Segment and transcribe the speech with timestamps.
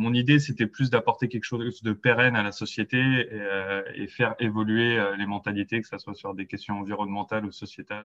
[0.00, 4.34] mon idée, c'était plus d'apporter quelque chose de pérenne à la société et, et faire
[4.38, 8.04] évoluer les mentalités, que ce soit sur des questions environnementales ou sociétales.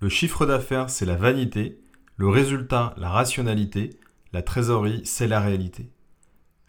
[0.00, 1.78] Le chiffre d'affaires, c'est la vanité,
[2.16, 3.90] le résultat, la rationalité,
[4.32, 5.90] la trésorerie, c'est la réalité.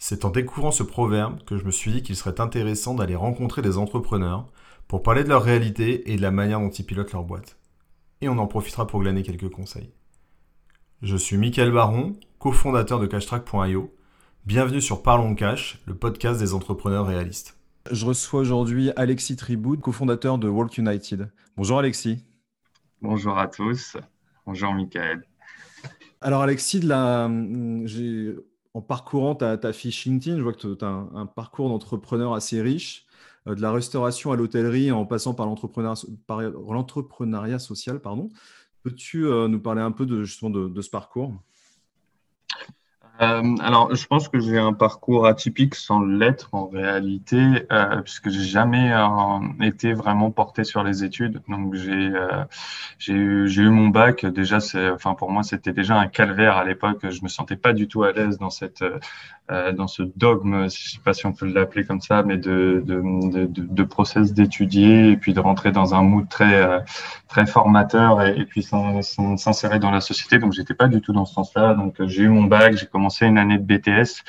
[0.01, 3.61] C'est en découvrant ce proverbe que je me suis dit qu'il serait intéressant d'aller rencontrer
[3.61, 4.47] des entrepreneurs
[4.87, 7.57] pour parler de leur réalité et de la manière dont ils pilotent leur boîte.
[8.21, 9.91] Et on en profitera pour glaner quelques conseils.
[11.01, 13.93] Je suis Mickaël Baron, cofondateur de cashtrack.io.
[14.45, 17.57] Bienvenue sur Parlons Cash, le podcast des entrepreneurs réalistes.
[17.91, 21.29] Je reçois aujourd'hui Alexis Triboud, cofondateur de Walk United.
[21.57, 22.23] Bonjour Alexis.
[23.01, 23.97] Bonjour à tous.
[24.45, 25.25] Bonjour Michael.
[26.21, 26.79] Alors Alexis,
[28.73, 33.05] en parcourant ta, fiche LinkedIn, je vois que tu as un, parcours d'entrepreneur assez riche,
[33.47, 37.99] euh, de la restauration à l'hôtellerie en passant par l'entrepreneuriat social.
[37.99, 38.29] Pardon.
[38.83, 41.33] Peux-tu euh, nous parler un peu justement de ce parcours?
[43.21, 48.29] Euh, alors, je pense que j'ai un parcours atypique sans l'être en réalité, euh, puisque
[48.29, 51.41] j'ai jamais euh, été vraiment porté sur les études.
[51.49, 52.45] Donc, j'ai euh,
[53.09, 54.25] eu, mon bac.
[54.25, 54.59] Déjà,
[54.93, 57.09] enfin pour moi, c'était déjà un calvaire à l'époque.
[57.09, 58.83] Je me sentais pas du tout à l'aise dans cette
[59.75, 63.83] dans ce dogme, je sais pas si on peut l'appeler comme ça, mais de, de
[63.83, 66.83] process d'étudier et puis de rentrer dans un mood très
[67.27, 70.37] très formateur et, et puis s'insérer dans la société.
[70.37, 71.73] Donc, j'étais pas du tout dans ce sens-là.
[71.73, 74.23] Donc, j'ai eu mon bac, j'ai commencé une année de BTS.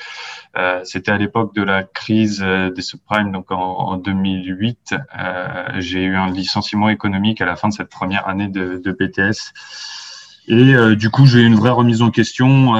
[0.57, 4.95] Euh, c'était à l'époque de la crise euh, des subprimes, donc en, 2008.
[5.17, 9.53] Euh, j'ai eu un licenciement économique à la fin de cette première année de, BTS.
[10.47, 12.73] Et du coup, j'ai eu une vraie remise en question.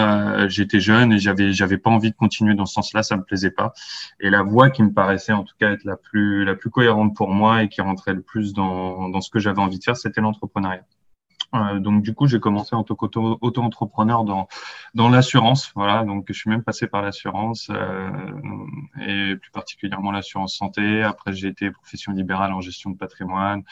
[0.49, 3.51] J'étais jeune et j'avais j'avais pas envie de continuer dans ce sens-là, ça me plaisait
[3.51, 3.73] pas.
[4.19, 7.63] Et la voie qui me paraissait en tout cas être la plus cohérente pour moi
[7.63, 10.83] et qui rentrait le plus dans dans ce que j'avais envie de faire, c'était l'entrepreneuriat.
[11.53, 14.47] Euh, donc du coup, j'ai commencé en tant qu'auto-entrepreneur dans
[14.93, 15.71] dans l'assurance.
[15.75, 18.09] Voilà, donc je suis même passé par l'assurance euh,
[19.05, 21.03] et plus particulièrement l'assurance santé.
[21.03, 23.63] Après, j'ai été profession libérale en gestion de patrimoine.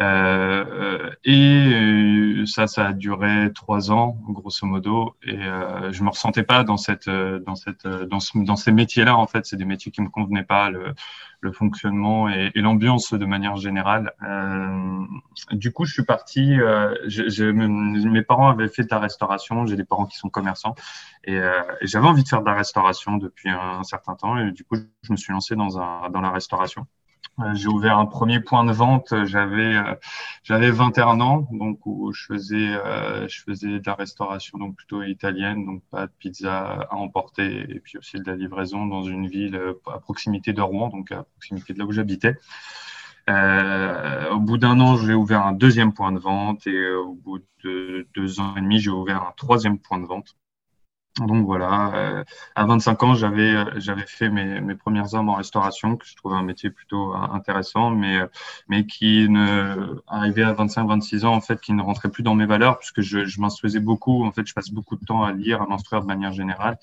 [0.00, 5.16] Euh, et ça, ça a duré trois ans, grosso modo.
[5.22, 9.16] Et euh, je me ressentais pas dans cette, dans cette, dans, ce, dans ces métiers-là.
[9.16, 10.70] En fait, c'est des métiers qui me convenaient pas.
[10.70, 10.94] Le,
[11.44, 14.12] le fonctionnement et, l'ambiance de manière générale.
[14.22, 15.04] Euh,
[15.52, 16.58] du coup, je suis parti.
[16.58, 19.66] Euh, je, mes parents avaient fait de la restauration.
[19.66, 20.74] J'ai des parents qui sont commerçants
[21.24, 24.38] et, euh, j'avais envie de faire de la restauration depuis un, certain temps.
[24.38, 26.86] Et du coup, je me suis lancé dans, un, dans la restauration.
[27.40, 29.12] Euh, j'ai ouvert un premier point de vente.
[29.24, 29.94] J'avais euh,
[30.44, 35.02] j'avais 21 ans, donc où je faisais euh, je faisais de la restauration donc plutôt
[35.02, 39.26] italienne, donc pas de pizza à emporter et puis aussi de la livraison dans une
[39.26, 42.36] ville à proximité de Rouen, donc à proximité de là où j'habitais.
[43.30, 47.40] Euh, au bout d'un an, j'ai ouvert un deuxième point de vente et au bout
[47.64, 50.36] de deux ans et demi, j'ai ouvert un troisième point de vente.
[51.20, 52.24] Donc voilà, euh,
[52.56, 56.16] à 25 ans, j'avais euh, j'avais fait mes, mes premières armes en restauration, que je
[56.16, 58.18] trouvais un métier plutôt euh, intéressant, mais
[58.68, 62.46] mais qui ne arrivait à 25-26 ans en fait, qui ne rentrait plus dans mes
[62.46, 64.24] valeurs, puisque je, je m'instruisais beaucoup.
[64.24, 66.78] En fait, je passe beaucoup de temps à lire, à m'instruire de manière générale,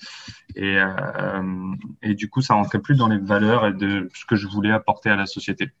[0.56, 0.78] et
[2.02, 4.72] et du coup, ça rentrait plus dans les valeurs et de ce que je voulais
[4.72, 5.72] apporter à la société.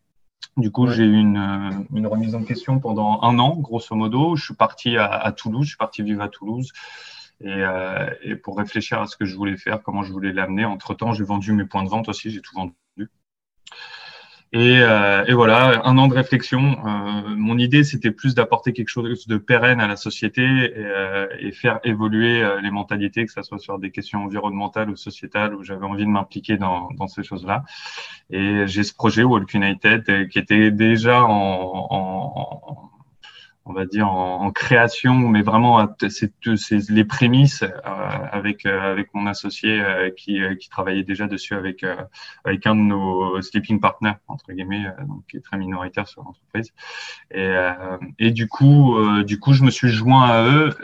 [0.58, 4.36] Du coup, j'ai eu une, une, remise en question pendant un an, grosso modo.
[4.36, 6.70] Je suis parti à, à Toulouse, je suis parti vivre à Toulouse.
[7.42, 10.64] Et, euh, et, pour réfléchir à ce que je voulais faire, comment je voulais l'amener.
[10.64, 12.74] Entre temps, j'ai vendu mes points de vente aussi, j'ai tout vendu.
[14.54, 16.76] Et, euh, et, voilà, un an de réflexion.
[16.86, 21.26] Euh, mon idée, c'était plus d'apporter quelque chose de pérenne à la société et, euh,
[21.38, 25.54] et faire évoluer euh, les mentalités, que ce soit sur des questions environnementales ou sociétales,
[25.54, 27.64] où j'avais envie de m'impliquer dans, dans, ces choses-là.
[28.28, 32.90] Et j'ai ce projet Walk United euh, qui était déjà en, en
[33.64, 39.26] on va dire en, création, mais vraiment c'est les prémices euh, avec euh, avec mon
[39.26, 41.84] associé euh, qui, qui travaillait déjà dessus avec
[42.44, 46.72] avec un de nos sleeping partners entre guillemets, donc qui est très minoritaire sur l'entreprise.
[47.30, 47.52] Et,
[48.18, 50.76] et du coup du coup je me suis joint à eux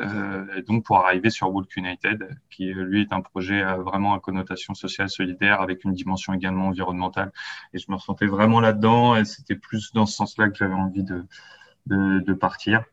[0.67, 5.09] donc pour arriver sur Walk United, qui lui est un projet vraiment à connotation sociale
[5.09, 7.33] solidaire avec une dimension également environnementale.
[7.75, 11.05] Et je me ressentais vraiment là-dedans et c'était plus dans ce sens-là que j'avais envie
[11.05, 11.25] de
[11.89, 12.85] de, partir.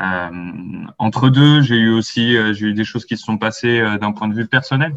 [0.00, 0.30] Euh,
[0.98, 3.98] entre deux, j'ai eu aussi euh, j'ai eu des choses qui se sont passées euh,
[3.98, 4.94] d'un point de vue personnel.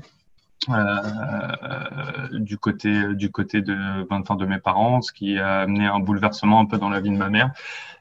[2.32, 6.60] du côté du côté de, enfin, de mes parents, ce qui a amené un bouleversement
[6.62, 7.52] un peu dans la vie de ma mère.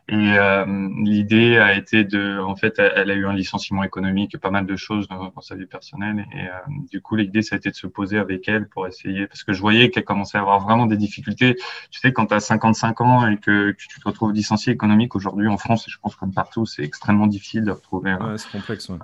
[0.09, 0.65] Et euh,
[1.05, 4.77] l'idée a été de, en fait, elle a eu un licenciement économique pas mal de
[4.77, 6.27] choses dans, sa vie personnelle.
[6.33, 6.51] Et euh,
[6.91, 9.53] du coup, l'idée, ça a été de se poser avec elle pour essayer, parce que
[9.53, 11.55] je voyais qu'elle commençait à avoir vraiment des difficultés.
[11.91, 15.15] Tu sais, quand tu as 55 ans et que, que, tu te retrouves licencié économique
[15.15, 18.15] aujourd'hui en France, et je pense comme partout, c'est extrêmement difficile de retrouver.
[18.15, 18.89] Ouais, c'est complexe.
[18.89, 18.99] Ouais.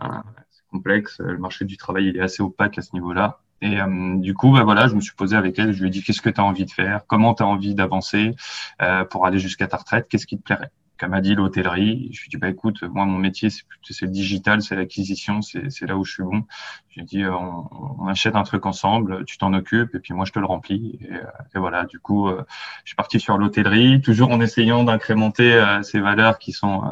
[0.51, 1.21] c'est complexe.
[1.21, 3.41] Le marché du travail, il est assez opaque à ce niveau-là.
[3.61, 5.91] Et euh, du coup, bah, voilà, je me suis posé avec elle, je lui ai
[5.91, 8.35] dit qu'est-ce que tu as envie de faire, comment tu as envie d'avancer
[8.83, 10.71] euh, pour aller jusqu'à ta retraite, qu'est-ce qui te plairait?
[10.99, 12.11] Qu'elle m'a dit l'hôtellerie.
[12.13, 15.87] Je lui ai dit, bah, écoute, moi, mon métier, c'est le digital, c'est l'acquisition, c'est
[15.87, 16.45] là où je suis bon.
[16.91, 17.69] J'ai dit, euh, on,
[18.01, 20.99] on, achète un truc ensemble, tu t'en occupes, et puis moi, je te le remplis.
[21.01, 22.45] Et, euh, voilà, du coup, euh,
[22.85, 26.83] je suis parti sur l'hôtellerie, toujours en essayant d'incrémenter ces valeurs qui sont,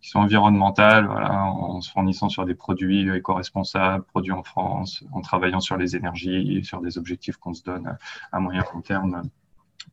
[0.00, 5.20] qui sont environnementales, voilà, en se fournissant sur des produits éco-responsables, produits en France, en
[5.20, 7.96] travaillant sur les énergies, sur des objectifs qu'on se donne
[8.32, 9.22] à moyen long terme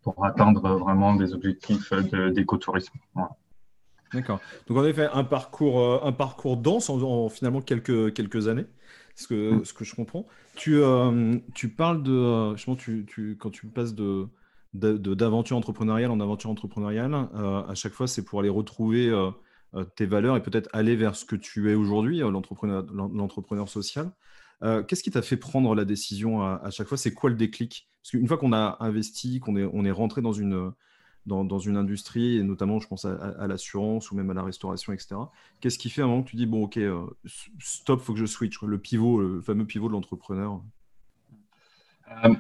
[0.02, 2.98] pour atteindre vraiment des objectifs d'écotourisme.
[4.14, 4.40] D'accord.
[4.68, 8.66] Donc en effet, un parcours, euh, un parcours dense en, finalement quelques, quelques années,
[9.16, 9.66] ce que, mm.
[9.66, 10.28] ce que je comprends.
[10.56, 14.28] Tu, euh, tu parles de, euh, justement, tu, tu, quand tu passes de
[14.74, 19.14] d'aventure entrepreneuriale en aventure entrepreneuriale, à chaque fois, c'est pour aller retrouver
[19.98, 24.14] tes valeurs et peut-être aller vers ce que tu es aujourd'hui, l'entrepreneur social.
[24.88, 26.96] Qu'est-ce qui t'a fait prendre la décision à, à chaque fois?
[26.96, 30.74] C'est quoi le déclic Parce qu'une fois qu'on a investi, qu'on est, rentré dans une,
[31.78, 35.16] industrie, et notamment, je pense à, l'assurance ou même à la restauration, etc.
[35.60, 37.06] Qu'est-ce qui fait un moment que tu dis, bon, ok, euh,
[37.60, 40.62] stop, faut que je switch, le pivot, le fameux pivot de l'entrepreneur?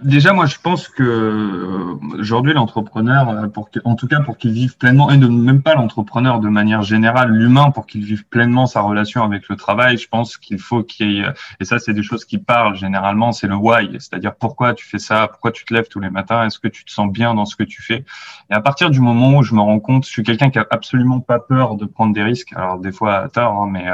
[0.03, 3.47] Déjà, moi, je pense que euh, aujourd'hui, l'entrepreneur, euh,
[3.85, 7.71] en tout cas pour qu'il vive pleinement, et même pas l'entrepreneur de manière générale, l'humain,
[7.71, 11.19] pour qu'il vive pleinement sa relation avec le travail, je pense qu'il faut qu'il y
[11.19, 11.25] ait,
[11.59, 15.00] et ça, c'est des choses qui parlent généralement, c'est le why, c'est-à-dire pourquoi tu fais
[15.00, 17.45] ça, pourquoi tu te lèves tous les matins, est-ce que tu te sens bien dans
[17.45, 18.06] ce que tu fais?
[18.50, 20.67] Et à partir du moment où je me rends compte, je suis quelqu'un qui a
[20.69, 23.88] absolument pas peur de prendre des risques, alors des fois à tort, hein, mais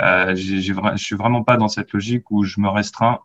[0.00, 3.20] euh, j'ai, je suis vraiment pas dans cette logique où je me restreins.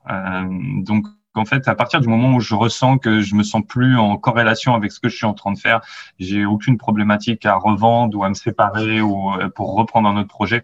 [0.84, 3.98] donc qu'en fait, à partir du moment où je ressens que je me sens plus
[3.98, 5.82] en corrélation avec ce que je suis en train de faire,
[6.18, 10.30] j'ai aucune problématique à revendre ou à me séparer ou euh, pour reprendre un autre
[10.30, 10.64] projet.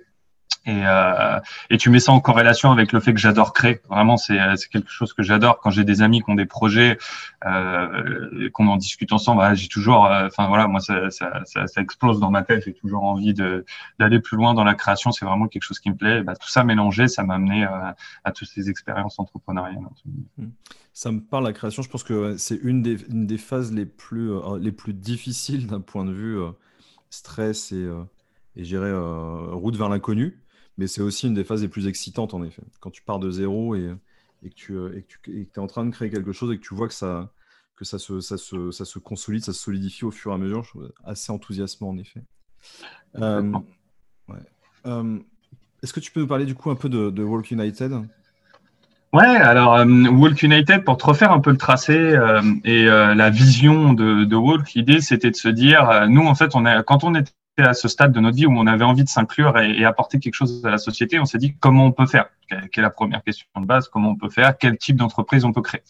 [0.65, 1.39] Et, euh,
[1.71, 3.81] et tu mets ça en corrélation avec le fait que j'adore créer.
[3.89, 4.37] Vraiment, c'est
[4.71, 5.59] quelque chose que j'adore.
[5.59, 6.99] Quand j'ai des amis qui ont des projets,
[7.47, 12.19] euh, qu'on en discute ensemble, j'ai toujours, euh, enfin voilà, moi ça, ça, ça, explose
[12.19, 12.63] dans ma tête.
[12.65, 15.11] J'ai toujours envie d'aller plus loin dans la création.
[15.11, 16.21] C'est vraiment quelque chose qui me plaît.
[16.21, 17.91] Bah, tout ça mélangé, ça m'a amené euh,
[18.23, 19.79] à toutes ces expériences entrepreneuriales.
[20.37, 20.45] Mmh.
[20.93, 21.81] Ça me parle la création.
[21.81, 25.65] Je pense que c'est une des, une des phases les plus, euh, les plus difficiles
[25.65, 26.37] d'un point de vue
[27.09, 27.89] stress et,
[28.55, 30.40] et j'irais route vers l'inconnu.
[30.77, 32.63] Mais c'est aussi une des phases les plus excitantes, en effet.
[32.79, 33.93] Quand tu pars de zéro et,
[34.43, 36.63] et que tu et que tu es en train de créer quelque chose et que
[36.63, 37.31] tu vois que ça,
[37.75, 40.37] que ça, se, ça, se, ça se consolide, ça se solidifie au fur et à
[40.37, 42.21] mesure, je assez enthousiasmant, en effet.
[43.17, 43.51] Euh,
[44.29, 44.35] ouais.
[44.85, 45.19] euh,
[45.83, 47.91] Est-ce que tu peux nous parler du coup un peu de, de Walk United?
[49.13, 53.13] Ouais, alors euh, Walk United, pour te refaire un peu le tracé euh, et euh,
[53.13, 56.81] la vision de, de Walk, l'idée c'était de se dire, nous en fait, on a,
[56.81, 57.33] quand on était
[57.67, 60.33] à ce stade de notre vie où on avait envie de s'inclure et, apporter quelque
[60.33, 62.29] chose à la société, on s'est dit comment on peut faire.
[62.49, 65.53] Quelle est la première question de base Comment on peut faire Quel type d'entreprise on
[65.53, 65.81] peut créer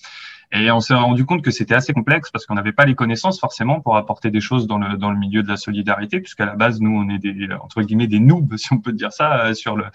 [0.53, 3.39] et on s'est rendu compte que c'était assez complexe parce qu'on n'avait pas les connaissances
[3.39, 6.55] forcément pour apporter des choses dans le, dans le milieu de la solidarité, puisqu'à la
[6.55, 9.53] base, nous, on est des, entre guillemets, des noobs, si on peut dire ça, euh,
[9.53, 9.85] sur le,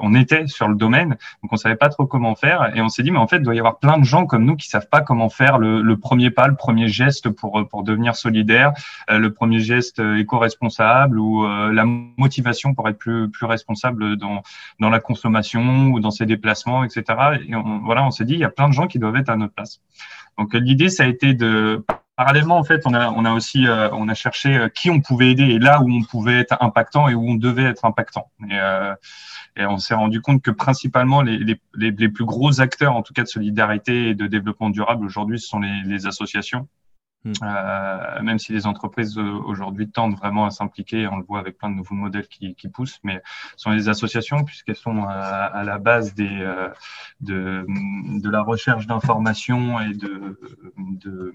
[0.00, 2.76] on était sur le domaine, donc on savait pas trop comment faire.
[2.76, 4.44] Et on s'est dit, mais en fait, il doit y avoir plein de gens comme
[4.44, 7.82] nous qui savent pas comment faire le, le premier pas, le premier geste pour, pour
[7.82, 8.72] devenir solidaire,
[9.10, 14.42] euh, le premier geste éco-responsable ou euh, la motivation pour être plus, plus responsable dans,
[14.78, 17.02] dans la consommation ou dans ses déplacements, etc.
[17.48, 17.52] Et
[17.84, 19.54] voilà, on s'est dit, il y a plein de gens qui doivent être à notre
[19.54, 19.80] place.
[20.38, 21.84] Donc l'idée, ça a été de
[22.18, 25.00] parallèlement en fait, on a on a aussi euh, on a cherché euh, qui on
[25.00, 28.30] pouvait aider et là où on pouvait être impactant et où on devait être impactant.
[28.50, 28.94] Et, euh,
[29.56, 31.40] on s'est rendu compte que principalement les,
[31.74, 35.48] les, plus gros acteurs en tout cas de solidarité et de développement durable aujourd'hui, ce
[35.48, 36.68] sont les associations.
[37.28, 37.44] Hmm.
[37.44, 41.58] Euh, même si les entreprises euh, aujourd'hui tendent vraiment à s'impliquer, on le voit avec
[41.58, 43.20] plein de nouveaux modèles qui, qui poussent, mais
[43.56, 46.68] ce sont les associations puisqu'elles sont à, à, la base des, euh,
[47.20, 50.40] de, de la recherche d'informations et de,
[50.78, 51.32] de,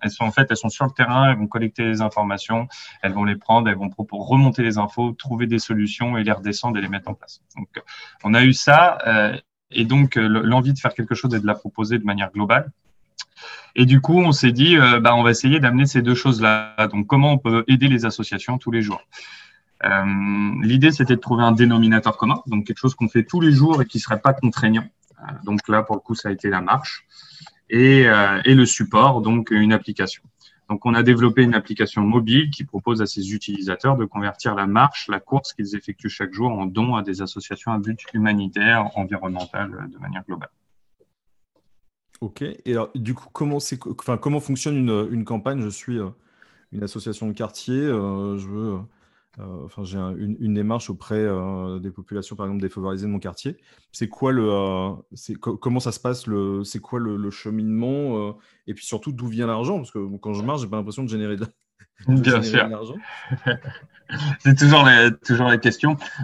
[0.00, 2.68] elles sont en fait, elles sont sur le terrain, elles vont collecter les informations,
[3.02, 6.78] elles vont les prendre, elles vont remonter les infos, trouver des solutions et les redescendre
[6.78, 7.42] et les mettre en place.
[7.56, 7.68] Donc,
[8.22, 8.98] on a eu ça.
[9.06, 9.36] Euh,
[9.70, 12.70] et donc, l'envie de faire quelque chose et de la proposer de manière globale.
[13.76, 16.74] Et du coup, on s'est dit, euh, bah, on va essayer d'amener ces deux choses-là.
[16.92, 19.02] Donc, comment on peut aider les associations tous les jours
[19.84, 20.04] euh,
[20.62, 23.82] L'idée, c'était de trouver un dénominateur commun, donc quelque chose qu'on fait tous les jours
[23.82, 24.86] et qui serait pas contraignant.
[25.44, 27.04] donc là, pour le coup, ça a été la marche.
[27.70, 28.02] Et,
[28.44, 30.22] et le support, donc une application.
[30.70, 34.66] Donc, on a développé une application mobile qui propose à ses utilisateurs de convertir la
[34.66, 38.90] marche, la course qu'ils effectuent chaque jour en dons à des associations à but humanitaire,
[38.96, 40.50] environnemental de manière globale.
[42.24, 42.40] Ok.
[42.42, 43.60] Et alors, du coup, comment,
[44.40, 45.60] fonctionne une, campagne?
[45.60, 46.08] Je suis euh,
[46.72, 48.78] une association de quartier, euh, je veux
[49.40, 51.22] euh, enfin, j'ai une, démarche auprès
[51.80, 53.58] des populations, par exemple, défavorisées de mon quartier.
[53.92, 54.48] C'est quoi le,
[55.12, 59.46] c'est comment ça se passe le, c'est quoi le, cheminement et puis surtout d'où vient
[59.46, 59.76] l'argent?
[59.76, 61.46] Parce que quand je marche, j'ai pas l'impression de générer de,
[62.08, 62.68] Bien sûr.
[64.40, 65.50] c'est toujours la, toujours.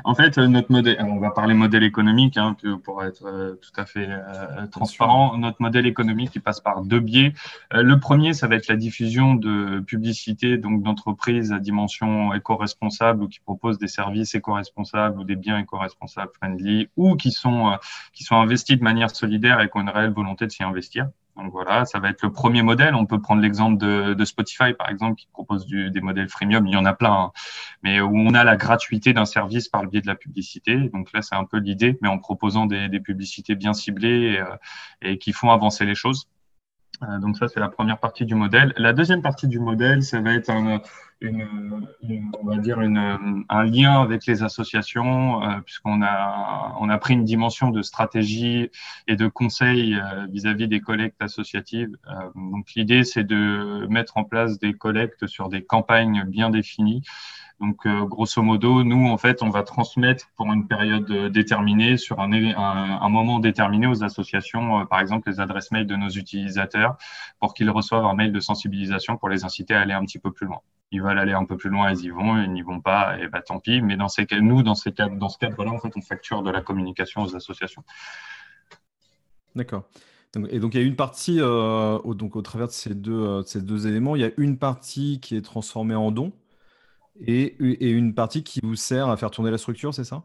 [0.04, 3.86] En fait, notre modèle, on va parler modèle économique hein, pour être euh, tout à
[3.86, 5.36] fait euh, transparent.
[5.38, 7.32] Notre modèle économique, il passe par deux biais.
[7.72, 13.22] Euh, le premier, ça va être la diffusion de publicité, donc d'entreprises à dimension éco-responsable
[13.22, 17.78] ou qui proposent des services éco-responsables ou des biens éco-responsables friendly ou qui sont,
[18.12, 21.08] qui sont investis de manière solidaire et qui ont une réelle volonté de s'y investir.
[21.40, 22.94] Donc voilà, ça va être le premier modèle.
[22.94, 26.66] On peut prendre l'exemple de, Spotify, par exemple, qui propose des modèles freemium.
[26.66, 27.32] Il y en a plein, hein.
[27.82, 30.76] mais où on a la gratuité d'un service par le biais de la publicité.
[30.92, 34.56] Donc là, c'est un peu l'idée, mais en proposant des, publicités bien ciblées euh,
[35.00, 36.28] et qui font avancer les choses.
[37.02, 38.72] Euh, donc ça, c'est la première partie du modèle.
[38.76, 40.80] La deuxième partie du modèle, ça va être un,
[41.20, 41.46] une,
[42.38, 47.14] on va dire une, un lien avec les associations, euh, puisqu'on a, on a pris
[47.14, 48.70] une dimension de stratégie
[49.06, 51.96] et de conseil euh, vis-à-vis des collectes associatives.
[52.34, 57.02] donc l'idée, c'est de mettre en place des collectes sur des campagnes bien définies
[57.60, 61.98] donc, euh, grosso modo, nous, en fait, on va transmettre pour une période euh, déterminée,
[61.98, 66.96] sur un, moment déterminé aux associations, euh, par exemple, les adresses mail de nos utilisateurs,
[67.38, 70.32] pour qu'ils reçoivent un mail de sensibilisation pour les inciter à aller un petit peu
[70.32, 70.60] plus loin.
[70.90, 73.28] Ils veulent aller un peu plus loin, ils y vont, ils n'y vont pas, et
[73.28, 73.82] bah tant pis.
[73.82, 74.08] Mais dans
[74.40, 77.84] nous, dans ce cadre-là, en fait, on facture de la communication aux associations.
[79.54, 79.84] D'accord.
[80.48, 83.46] Et donc, il y a une partie, au, donc, au travers de ces, deux, de
[83.46, 86.32] ces deux éléments, il y a une partie qui est transformée en don
[87.26, 90.24] et, une partie qui vous sert à faire tourner la structure, c'est ça?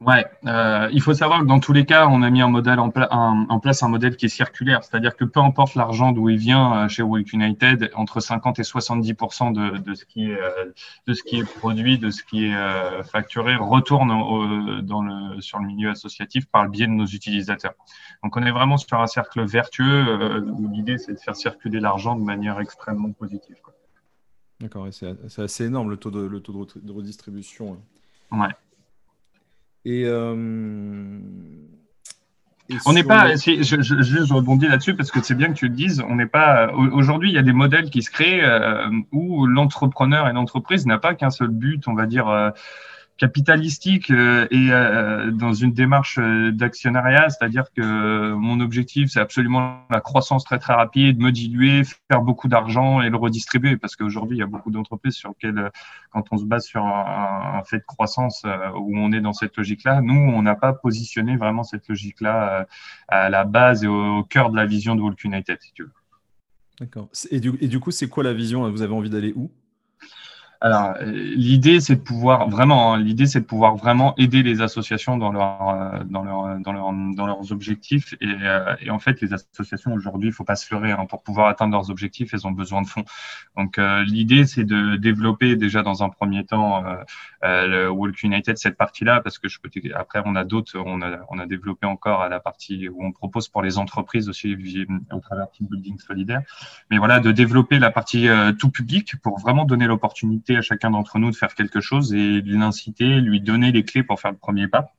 [0.00, 2.78] Ouais, euh, il faut savoir que dans tous les cas, on a mis un modèle
[2.78, 6.84] en, place un modèle qui est circulaire, c'est-à-dire que peu importe l'argent d'où il vient
[6.84, 10.72] euh, chez Walk United, entre 50 et 70 de, de, ce qui est euh,
[11.06, 14.08] de ce qui est produit, de ce qui est facturé, retourne
[14.82, 17.74] dans le, sur le milieu associatif par le biais de nos utilisateurs.
[18.22, 22.14] Donc, on est vraiment sur un cercle vertueux où l'idée c'est de faire circuler l'argent
[22.14, 23.56] de manière extrêmement positive.
[24.60, 27.78] D'accord, c'est assez énorme le taux de, le taux de, redistribution.
[28.32, 28.40] Hein.
[28.40, 28.54] Ouais.
[29.84, 31.20] Et, euh,
[32.84, 36.02] on n'est pas, je, je, rebondis là-dessus parce que c'est bien que tu le dises,
[36.06, 40.28] on n'est pas, aujourd'hui, il y a des modèles qui se créent euh, où l'entrepreneur
[40.28, 42.50] et l'entreprise n'a pas qu'un seul but, on va dire, euh,
[43.18, 49.80] capitalistique euh, et euh, dans une démarche euh, d'actionnariat, c'est-à-dire que mon objectif, c'est absolument
[49.90, 54.36] la croissance très très rapide, me diluer, faire beaucoup d'argent et le redistribuer, parce qu'aujourd'hui,
[54.36, 55.70] il y a beaucoup d'entreprises sur lesquelles,
[56.10, 58.44] quand on se base sur un, fait de croissance
[58.76, 62.66] où on est dans cette logique-là, nous, on n'a pas positionné vraiment cette logique-là
[63.08, 65.92] à la base et au, cœur de la vision de Walk United, si tu veux.
[66.78, 67.08] D'accord.
[67.30, 68.70] Et du, et du coup, c'est quoi la vision?
[68.70, 69.50] Vous avez envie d'aller où?
[70.60, 74.60] Alors, euh, l'idée, c'est de pouvoir vraiment, hein, l'idée, c'est de pouvoir vraiment aider les
[74.60, 78.14] associations dans leur, euh, dans leur, dans leur, dans leurs objectifs.
[78.20, 80.90] Et, euh, et en fait, les associations aujourd'hui, il faut pas se leurrer.
[80.90, 83.04] Hein, pour pouvoir atteindre leurs objectifs, elles ont besoin de fonds.
[83.56, 86.84] Donc, l'idée, c'est de développer déjà dans un premier temps
[87.42, 91.18] le Walk United cette partie-là, parce que je peux après, on a d'autres, on a,
[91.28, 94.56] on a développé encore à la partie où on propose pour les entreprises aussi
[95.12, 96.42] au travers Team Building Solidaire.
[96.90, 101.18] Mais voilà, de développer la partie tout public pour vraiment donner l'opportunité à chacun d'entre
[101.18, 104.36] nous de faire quelque chose et de l'inciter, lui donner les clés pour faire le
[104.36, 104.92] premier pas.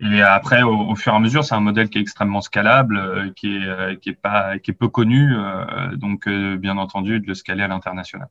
[0.00, 3.30] Et après, au, fur et à mesure, c'est un modèle qui est extrêmement scalable, euh,
[3.34, 7.26] qui est euh, qui est pas qui est peu connu, euh, donc bien entendu de
[7.26, 8.28] le scaler à l'international.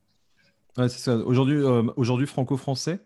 [0.78, 1.18] Ouais, c'est ça.
[1.18, 1.62] Aujourd'hui,
[1.98, 3.00] aujourd'hui franco-français?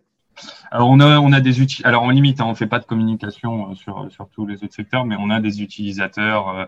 [0.69, 1.83] Alors on a on a des outils.
[1.83, 5.05] Alors on limite, hein, on fait pas de communication sur sur tous les autres secteurs,
[5.05, 6.67] mais on a des utilisateurs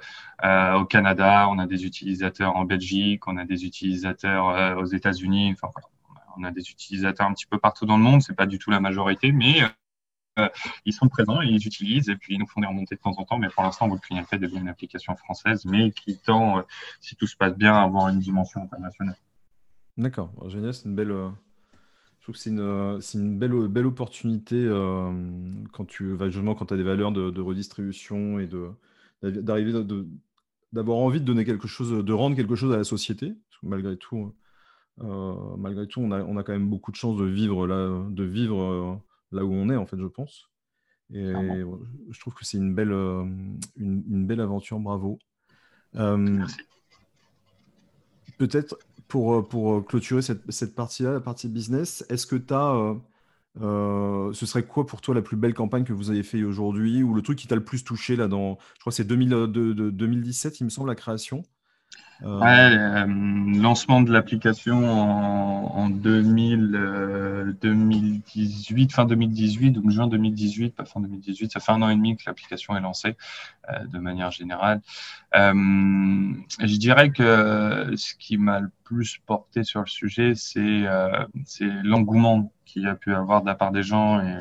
[0.76, 5.54] au Canada, on a des utilisateurs en Belgique, on a des utilisateurs aux États-Unis.
[5.54, 5.70] Enfin,
[6.38, 8.72] on a des utilisateurs un petit peu partout dans le monde, c'est pas du tout
[8.72, 9.62] la majorité, mais
[10.40, 10.50] euh,
[10.86, 13.24] ils sont présents ils utilisent et puis ils nous font des remontées de temps en
[13.24, 13.38] temps.
[13.38, 13.90] Mais pour l'instant,
[14.26, 16.62] fait devient une application française, mais qui tend, euh,
[17.02, 19.18] si tout se passe bien, à avoir une dimension internationale.
[19.98, 21.12] D'accord, génial, c'est une belle.
[21.12, 21.30] Euh,
[22.34, 24.66] c'est une, belle, belle opportunité
[25.74, 28.70] quand tu vas justement quand tu as des valeurs de, redistribution et de
[29.22, 29.74] d'arriver
[30.72, 33.34] d'avoir envie de donner quelque chose, de rendre quelque chose à la société.
[33.62, 34.34] Malgré tout,
[35.02, 38.06] euh, malgré tout, on a, on a, quand même beaucoup de chance de vivre là,
[38.10, 38.96] de vivre, euh,
[39.32, 40.50] là où on est, en fait, je pense.
[41.14, 41.32] Et
[42.10, 44.80] je trouve que c'est une belle, une, belle aventure.
[44.80, 45.20] Bravo.
[45.94, 46.58] Merci.
[48.40, 52.96] Peut-être pour, pour clôturer cette, cette partie-là, la partie business, est-ce que tu as
[53.62, 57.04] euh, ce serait quoi pour toi la plus belle campagne que vous avez fait aujourd'hui
[57.04, 60.60] ou le truc qui t'a le plus touché là dans, je crois que c'est 2017,
[60.60, 61.42] il me semble, la création euh,
[62.22, 63.06] Ouais, euh,
[63.60, 71.60] lancement de l'application en, 2000, 2018, fin 2018, donc juin 2018, pas fin 2018, ça
[71.60, 73.18] fait un an et demi que l'application est lancée
[73.92, 74.82] de manière générale.
[75.34, 80.86] je dirais que ce qui m'a le plus porté sur le sujet, c'est
[81.84, 84.22] l'engouement qu'il y a pu avoir de la part des gens.
[84.22, 84.40] Et,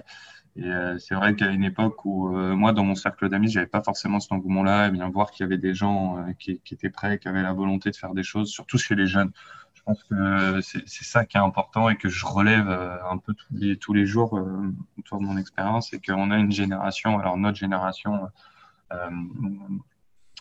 [0.58, 3.82] euh, c'est vrai qu'à une époque où euh, moi, dans mon cercle d'amis, j'avais pas
[3.82, 7.18] forcément cet engouement-là, et bien voir qu'il y avait des gens euh, qui, étaient prêts,
[7.18, 9.32] qui avaient la volonté de faire des choses, surtout chez les jeunes.
[9.74, 13.52] Je pense que c'est ça qui est important et que je relève un peu tous
[13.52, 14.40] les, tous les jours
[14.96, 18.28] autour de mon expérience, c'est qu'on a une génération, alors notre génération,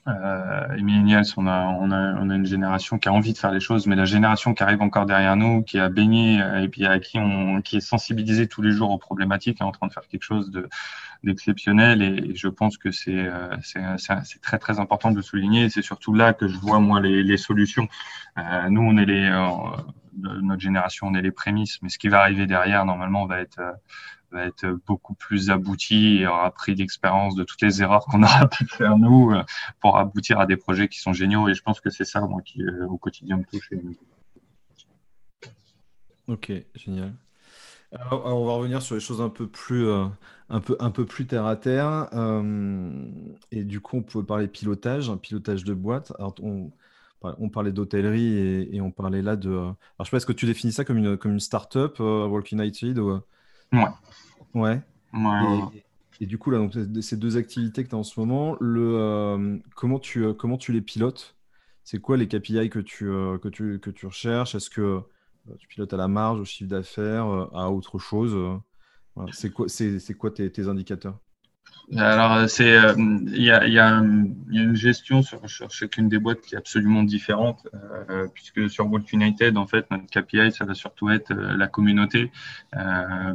[0.07, 3.51] euh, millennials, on a, on, a, on a une génération qui a envie de faire
[3.51, 6.69] les choses, mais la génération qui arrive encore derrière nous, qui a baigné euh, et
[6.69, 9.87] puis à qui on, qui est sensibilisée tous les jours aux problématiques, est en train
[9.87, 10.67] de faire quelque chose de
[11.23, 12.01] d'exceptionnel.
[12.01, 15.69] Et, je pense que c'est euh, c'est très très important de souligner.
[15.69, 17.87] C'est surtout là que je vois moi les, les solutions.
[18.39, 19.29] Euh, nous, on est les
[20.23, 23.61] notre génération, on est les prémices, mais ce qui va arriver derrière, normalement, va être
[24.31, 28.47] va être beaucoup plus abouti et aura pris d'expérience de toutes les erreurs qu'on aura
[28.49, 29.43] pu faire nous euh,
[29.79, 31.49] pour aboutir à des projets qui sont géniaux.
[31.49, 33.69] Et je pense que c'est ça, moi, qui euh, au quotidien me touche.
[36.27, 37.13] Ok, génial.
[37.91, 40.05] Alors, on va revenir sur les choses un peu plus, euh,
[40.49, 42.09] un peu, un peu plus terre à terre.
[43.51, 46.13] et du coup, on peut parler pilotage, un pilotage de boîte.
[46.17, 46.71] Alors, on,
[47.49, 49.49] parlait d'hôtellerie et, on parlait là de.
[49.49, 52.51] Alors, je sais pas, est-ce que tu définis ça comme une, comme une start-up, Walk
[52.51, 53.21] United ou...
[53.73, 53.87] Ouais.
[54.53, 54.81] Ouais.
[56.19, 58.95] Et, du coup, là, donc, ces deux activités que tu as en ce moment, le,
[58.95, 61.35] euh, comment, tu, euh, comment tu les pilotes?
[61.83, 64.53] C'est quoi les KPI que tu, euh, que tu, que tu recherches?
[64.53, 65.01] Est-ce que
[65.57, 68.37] tu pilotes à la marge, au chiffre d'affaires, à autre chose?
[69.31, 71.17] C'est quoi, c'est, quoi tes, tes indicateurs?
[71.97, 76.55] Alors, c'est euh, il y, a, y, a une gestion sur, chacune des boîtes qui
[76.55, 77.67] est absolument différente,
[78.09, 81.67] euh, puisque sur Walk United, en fait, notre KPI, ça va surtout être euh, la
[81.67, 82.31] communauté,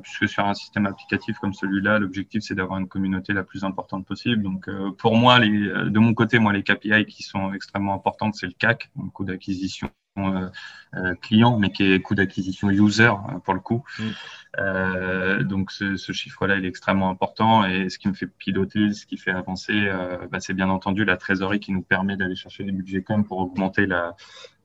[0.02, 4.06] puisque sur un système applicatif comme celui-là, l'objectif, c'est d'avoir une communauté la plus importante
[4.06, 4.42] possible.
[4.42, 8.46] Donc, pour moi, les, de mon côté, moi, les KPI qui sont extrêmement importantes, c'est
[8.46, 10.05] le CAC, le coût d'acquisition euh, euh,
[11.20, 13.84] client, mais qui est coût d'acquisition user euh, pour le coup.
[13.98, 15.42] Mm.
[15.42, 19.16] donc ce, chiffre-là, il est extrêmement important et ce qui me fait piloter, ce qui
[19.16, 19.90] fait avancer,
[20.30, 23.38] bah, c'est bien entendu la trésorerie qui nous permet d'aller chercher des budgets comme pour
[23.38, 24.16] augmenter la,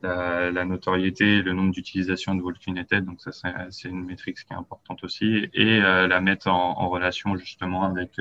[0.01, 3.03] la, notoriété, le nombre d'utilisations de Volt United.
[3.03, 3.31] Donc ça,
[3.69, 8.17] c'est une métrique qui est importante aussi et la mettre en, en relation justement avec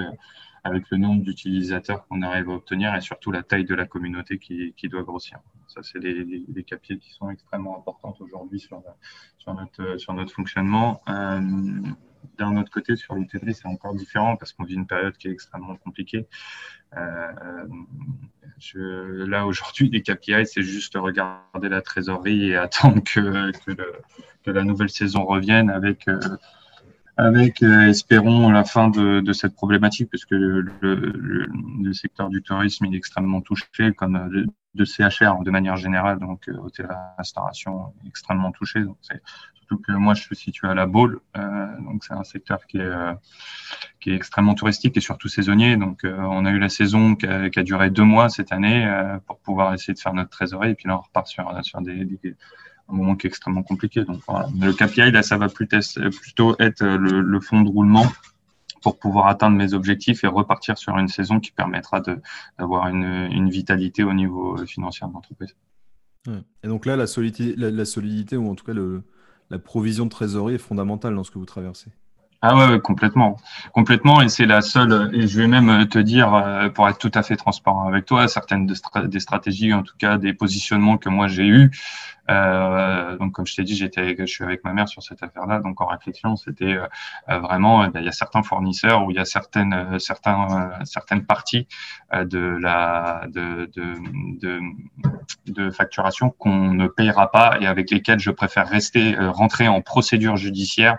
[0.64, 4.38] avec le nombre d'utilisateurs qu'on arrive à obtenir et surtout la taille de la communauté
[4.38, 5.38] qui, qui doit grossir.
[5.66, 8.82] Ça, c'est des, des, des qui sont extrêmement importantes aujourd'hui sur,
[9.38, 11.00] sur, notre, sur notre fonctionnement.
[11.08, 11.40] Euh,
[12.38, 15.32] d'un autre côté, sur l'hôtellerie, c'est encore différent parce qu'on vit une période qui est
[15.32, 16.26] extrêmement compliquée.
[16.96, 17.66] Euh,
[18.74, 23.52] là, aujourd'hui, les KPI, c'est juste regarder la trésorerie et attendre que,
[24.44, 26.18] que la nouvelle saison revienne avec euh,
[27.20, 32.96] avec, euh, espérons, la fin de, de, cette problématique, puisque le, secteur du tourisme est
[32.96, 38.80] extrêmement touché, comme euh, de CHR de manière générale, donc euh, hôtel restauration extrêmement touché.
[38.80, 38.96] Donc
[39.54, 42.92] surtout que moi je suis situé à la Baule, donc c'est un secteur qui est
[44.00, 45.76] qui est extrêmement touristique et surtout saisonnier.
[45.76, 48.88] Donc on a eu la saison qui a, duré deux mois cette année
[49.26, 52.04] pour pouvoir essayer de faire notre trésorerie, et puis là on repart sur sur des
[52.90, 54.04] un moment qui est extrêmement compliqué.
[54.04, 54.48] Donc voilà.
[54.58, 58.06] le KPI, là, ça va plutôt être le, le fond de roulement
[58.82, 62.00] pour pouvoir atteindre mes objectifs et repartir sur une saison qui permettra
[62.58, 65.54] d'avoir une, une, vitalité au niveau financier de l'entreprise.
[66.62, 69.02] Et donc là, la solidité, la, solidité, ou en tout cas le,
[69.48, 71.90] la provision de trésorerie est fondamentale dans ce que vous traversez.
[72.42, 73.36] Ah ouais, complètement,
[73.74, 74.22] complètement.
[74.22, 75.10] Et c'est la seule.
[75.14, 78.28] Et je vais même te dire, euh, pour être tout à fait transparent avec toi,
[78.28, 81.70] certaines des stratégies, en tout cas des positionnements que moi j'ai eus,
[82.30, 85.60] euh, donc, comme je t'ai dit, j'étais, je suis avec ma mère sur cette affaire-là.
[85.60, 89.20] Donc, en réflexion, c'était euh, vraiment, ben, il y a certains fournisseurs où il y
[89.20, 91.66] a certaines, certains, certaines parties
[92.12, 93.70] de la de,
[95.46, 100.36] de, facturation qu'on ne payera pas et avec lesquelles je préfère rester, rentrer en procédure
[100.36, 100.98] judiciaire.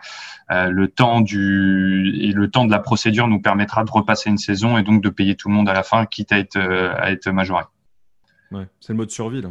[0.50, 4.78] le temps du et le temps de la procédure nous permettra de repasser une saison
[4.78, 7.30] et donc de payer tout le monde à la fin, quitte à être à être
[7.30, 7.64] majoré.
[8.52, 9.50] Ouais, c'est le mode survie là.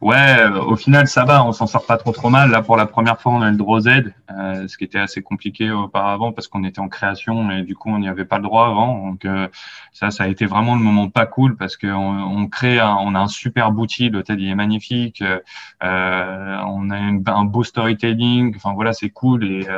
[0.00, 2.50] Ouais, euh, au final, ça va, on s'en sort pas trop trop mal.
[2.50, 5.22] Là, pour la première fois, on a le droit Z, euh, ce qui était assez
[5.22, 8.42] compliqué auparavant parce qu'on était en création et du coup, on n'y avait pas le
[8.42, 9.06] droit avant.
[9.06, 9.46] Donc, euh,
[9.92, 13.18] ça, ça a été vraiment le moment pas cool parce qu'on on crée, on a
[13.20, 18.56] un super outil, l'hôtel il est magnifique, euh, on a un beau storytelling.
[18.56, 19.68] Enfin voilà, c'est cool et, et,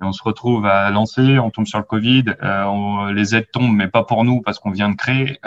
[0.00, 3.88] on se retrouve à lancer, on tombe sur le Covid, on, les aides tombent, mais
[3.88, 5.40] pas pour nous parce qu'on vient de créer.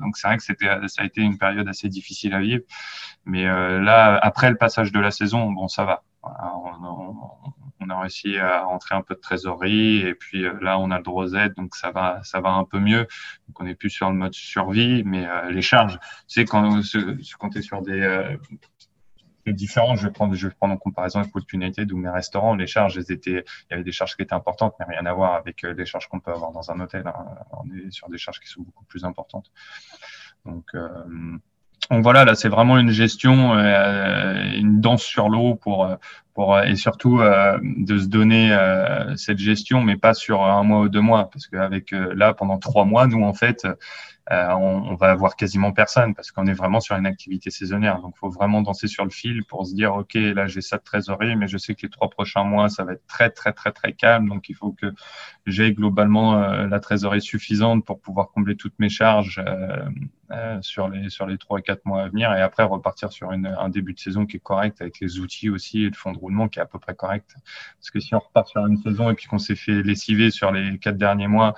[0.00, 2.62] donc, c'est vrai que c'était, ça a été une période assez difficile à vivre.
[3.24, 6.02] Mais euh, là, après le passage de la saison, bon, ça va.
[6.24, 10.98] On, a réussi à rentrer un peu de trésorerie et puis euh, là, on a
[10.98, 13.08] le droit donc ça va, ça va un peu mieux.
[13.48, 16.80] Donc, on n'est plus sur le mode survie, mais euh, les charges, sais, quand,
[17.38, 18.38] quand tu es sur des
[19.46, 22.54] différents, je vais prendre, je vais prendre en comparaison avec Food United ou mes restaurants,
[22.54, 25.12] les charges, elles étaient, il y avait des charges qui étaient importantes, mais rien à
[25.12, 27.04] voir avec les charges qu'on peut avoir dans un hôtel.
[27.06, 27.26] Hein.
[27.50, 29.50] On est sur des charges qui sont beaucoup plus importantes.
[30.44, 30.70] Donc,
[31.92, 35.86] donc voilà, là c'est vraiment une gestion, euh, une danse sur l'eau pour
[36.32, 40.80] pour et surtout euh, de se donner euh, cette gestion, mais pas sur un mois
[40.80, 43.66] ou deux mois, parce qu'avec là pendant trois mois, nous en fait,
[44.30, 48.00] on, on, va avoir quasiment personne parce qu'on est vraiment sur une activité saisonnière.
[48.00, 50.78] Donc il faut vraiment danser sur le fil pour se dire ok là j'ai ça
[50.78, 53.52] de trésorerie, mais je sais que les trois prochains mois ça va être très très
[53.52, 54.92] très très calme, donc il faut que
[55.46, 59.42] j'ai globalement la trésorerie suffisante pour pouvoir combler toutes mes charges
[60.32, 63.46] euh, sur les sur les trois quatre mois à venir et après repartir sur une,
[63.46, 66.18] un début de saison qui est correct avec les outils aussi et le fond de
[66.18, 67.34] roulement qui est à peu près correct
[67.78, 70.50] parce que si on repart sur une saison et puis qu'on s'est fait lessiver sur
[70.50, 71.54] les quatre derniers mois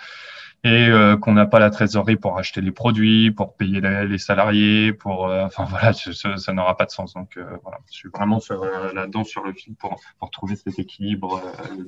[0.65, 4.93] et euh, qu'on n'a pas la trésorerie pour acheter les produits, pour payer les salariés,
[4.93, 7.15] pour euh, enfin voilà, ça, ça n'aura pas de sens.
[7.15, 11.41] Donc voilà, je suis vraiment sur, là-dedans sur le fil pour pour trouver cet équilibre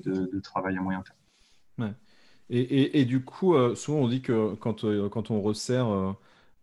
[0.04, 1.88] de, de, travail à moyen terme.
[1.88, 1.94] Ouais.
[2.48, 6.14] Et, et, et, du coup, souvent on dit que quand, quand on resserre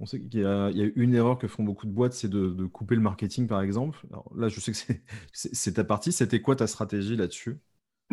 [0.04, 2.95] on sait qu'il y, a une erreur que font beaucoup de boîtes, c'est de, couper
[2.95, 4.06] le marketing, par exemple.
[4.36, 4.78] là, je sais que
[5.34, 6.12] c'est ta partie.
[6.12, 7.58] C'était quoi ta stratégie là-dessus?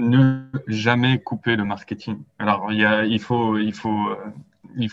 [0.01, 2.23] Ne jamais couper le marketing.
[2.39, 3.71] Alors, il, faut, euh,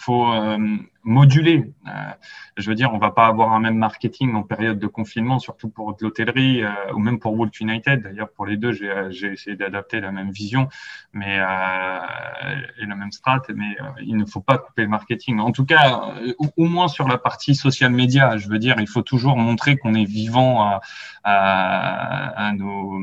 [0.10, 1.72] euh, moduler.
[1.88, 1.92] Euh,
[2.58, 5.70] je veux dire, on va pas avoir un même marketing en période de confinement, surtout
[5.70, 8.04] pour l'hôtellerie euh, ou même pour Walt United.
[8.04, 10.68] D'ailleurs, pour les deux, j'ai essayé d'adapter la même vision,
[11.14, 13.42] mais et la même strat.
[13.56, 15.40] Mais il ne faut pas couper le marketing.
[15.40, 16.14] En tout cas,
[16.58, 18.38] au, moins sur la partie social media.
[18.38, 20.80] Je veux dire, il faut toujours montrer qu'on est vivant
[21.24, 23.02] à nos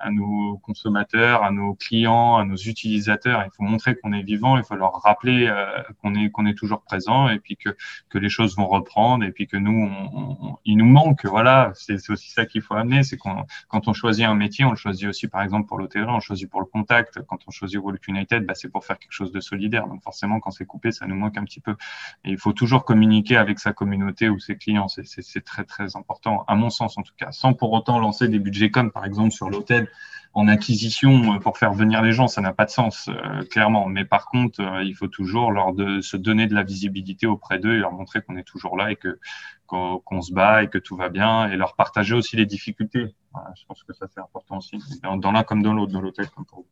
[0.00, 3.42] à nos consommateurs, à nos clients, à nos utilisateurs.
[3.44, 6.54] Il faut montrer qu'on est vivant, il faut leur rappeler euh, qu'on est qu'on est
[6.54, 7.70] toujours présent et puis que
[8.08, 11.24] que les choses vont reprendre et puis que nous, on, il nous manque.
[11.26, 14.70] Voilà, c'est aussi ça qu'il faut amener, c'est qu'on quand on choisit un métier, on
[14.70, 17.20] le choisit aussi par exemple pour l'hôtellerie, on le choisit pour le contact.
[17.28, 19.86] Quand on choisit Walk United, bah, c'est pour faire quelque chose de solidaire.
[19.86, 21.76] Donc forcément, quand c'est coupé, ça nous manque un petit peu.
[22.24, 24.88] Et il faut toujours communiquer avec sa communauté ou ses clients.
[24.88, 28.38] C'est très très important, à mon sens en tout cas, sans pour autant lancer des
[28.38, 29.89] budgets comme par exemple sur l'hôtel
[30.32, 33.86] en acquisition euh, pour faire venir les gens, ça n'a pas de sens, euh, clairement.
[33.86, 37.58] Mais par contre, euh, il faut toujours leur de, se donner de la visibilité auprès
[37.58, 39.18] d'eux et leur montrer qu'on est toujours là et que
[39.66, 43.14] qu'on se bat et que tout va bien et leur partager aussi les difficultés.
[43.54, 46.44] je pense que ça c'est important aussi, dans, l'un comme dans l'autre, dans l'hôtel comme
[46.44, 46.64] pour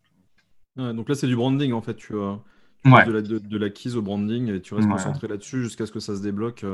[0.76, 1.94] ouais, donc là, c'est du branding en fait.
[1.94, 2.42] Tu, ouais.
[2.85, 6.64] de l'acquise au branding et tu restes concentré là-dessus jusqu'à ce que ça se débloque.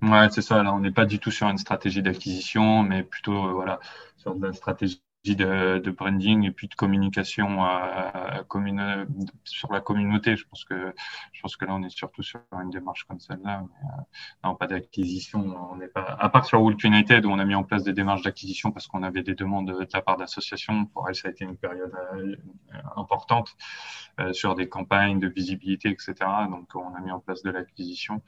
[0.00, 0.62] Ouais, c'est ça.
[0.62, 3.78] Là, on n'est pas du tout sur une stratégie d'acquisition, mais plutôt voilà
[4.16, 9.06] sur de la stratégie de, de, branding et puis de communication euh, commune,
[9.44, 10.36] sur la communauté.
[10.36, 10.94] Je pense que
[11.32, 13.62] je pense que là on est surtout sur une démarche comme celle-là.
[13.62, 13.86] Euh,
[14.44, 15.56] non, pas d'acquisition.
[15.70, 17.92] On n'est pas à part sur Wolf United où on a mis en place des
[17.92, 20.86] démarches d'acquisition parce qu'on avait des demandes de, la part d'associations.
[20.86, 22.36] Pour elle, ça a été une période euh,
[22.96, 23.54] importante
[24.18, 26.14] euh, sur des campagnes de visibilité, etc.
[26.50, 28.22] Donc on a mis en place de l'acquisition.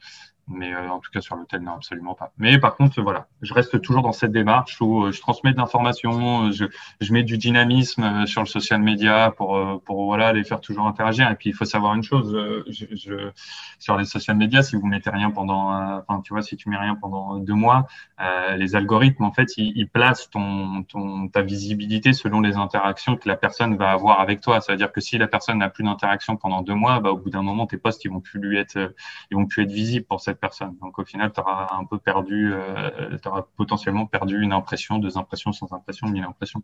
[0.47, 2.31] Mais euh, en tout cas, sur l'hôtel, non, absolument pas.
[2.37, 5.57] Mais par contre, voilà, je reste toujours dans cette démarche où euh, je transmets de
[5.57, 6.65] l'information, euh, je,
[7.01, 11.29] je, mets du dynamisme sur le social media pour, pour voilà, les faire toujours interagir.
[11.31, 13.31] Et puis, il faut savoir une chose, je, je,
[13.79, 15.71] sur les social media, si vous mettez rien pendant,
[16.07, 17.87] enfin, tu vois, si tu mets rien pendant deux mois,
[18.21, 23.17] euh, les algorithmes, en fait, ils, ils, placent ton, ton, ta visibilité selon les interactions
[23.17, 24.61] que la personne va avoir avec toi.
[24.61, 27.17] Ça veut dire que si la personne n'a plus d'interaction pendant deux mois, bah, au
[27.17, 28.93] bout d'un moment, tes posts, ils vont plus lui être,
[29.31, 30.75] ils vont plus être visibles pour cette personne.
[30.81, 34.97] Donc au final, tu auras un peu perdu, euh, tu auras potentiellement perdu une impression,
[34.99, 36.63] deux impressions, sans impression, mille impressions.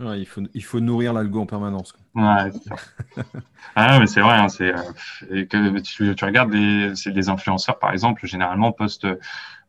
[0.00, 1.94] il, faut, il faut nourrir l'algo en permanence.
[2.14, 2.50] Ouais,
[3.76, 7.92] ah, mais c'est vrai, hein, c'est euh, que tu, tu regardes des, des influenceurs par
[7.92, 9.06] exemple, généralement postent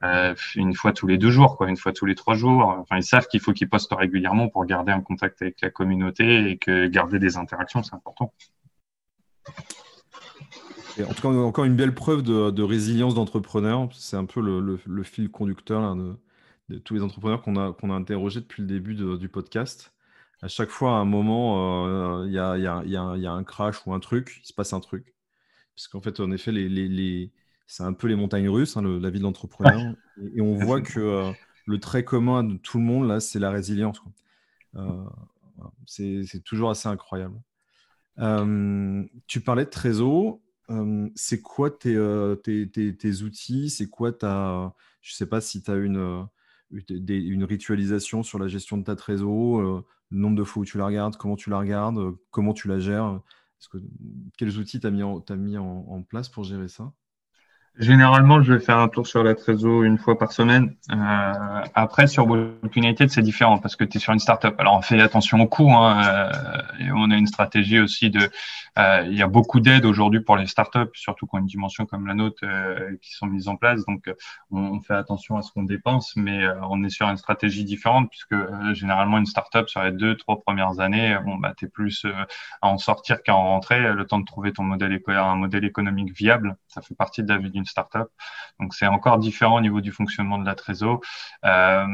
[0.03, 2.75] euh, une fois tous les deux jours, quoi, une fois tous les trois jours.
[2.79, 6.49] Enfin, ils savent qu'il faut qu'ils postent régulièrement pour garder un contact avec la communauté
[6.49, 8.33] et que garder des interactions, c'est important
[10.99, 13.89] en tout cas, encore une belle preuve de, résilience d'entrepreneur.
[13.93, 18.41] C'est un peu le, fil conducteur de, tous les entrepreneurs qu'on a, qu'on a interrogés
[18.41, 19.93] depuis le début du podcast.
[20.41, 23.85] À chaque fois, à un moment, il y, a, y, a, y, a, un crash
[23.85, 25.13] ou un truc, il se passe un truc.
[25.75, 27.31] Parce qu'en fait, en effet, les, les,
[27.67, 29.93] c'est un peu les montagnes russes, hein, la vie de l'entrepreneur.
[30.35, 31.31] Et, on voit que
[31.65, 34.01] le trait commun de tout le monde, là, c'est la résilience.
[35.85, 37.39] c'est toujours assez incroyable.
[39.27, 40.39] tu parlais de Trésor
[41.15, 41.97] c'est quoi tes,
[43.23, 43.69] outils?
[43.69, 44.73] C'est quoi ta.
[45.01, 46.27] Je ne sais pas si tu as une,
[47.43, 49.83] ritualisation sur la gestion de ta trésor, le
[50.17, 53.21] nombre de fois où tu la regardes, comment tu la regardes, comment tu la gères?
[53.71, 53.77] Que,
[54.37, 56.93] quels outils tu as mis en place pour gérer ça?
[57.79, 60.75] Généralement, je vais faire un tour sur la trésor une fois par semaine.
[60.91, 64.53] Euh, après, sur Walk United, c'est différent parce que tu es sur une startup.
[64.57, 65.71] Alors, on fait attention au coût.
[65.71, 68.29] Hein, euh, on a une stratégie aussi de.
[68.77, 72.05] Euh, il y a beaucoup d'aides aujourd'hui pour les startups, surtout quand une dimension comme
[72.05, 73.85] la nôtre euh, qui sont mises en place.
[73.85, 74.13] Donc,
[74.51, 78.35] on, fait attention à ce qu'on dépense, mais on est sur une stratégie différente puisque
[78.73, 82.05] généralement une startup sur les deux, trois premières années, bon, bah, tu es plus
[82.61, 83.93] à en sortir qu'à en rentrer.
[83.93, 87.37] Le temps de trouver ton modèle, un modèle économique viable, ça fait partie de la
[87.37, 88.07] vie d'une startup.
[88.59, 91.01] Donc c'est encore différent au niveau du fonctionnement de la trésor.
[91.45, 91.85] Euh,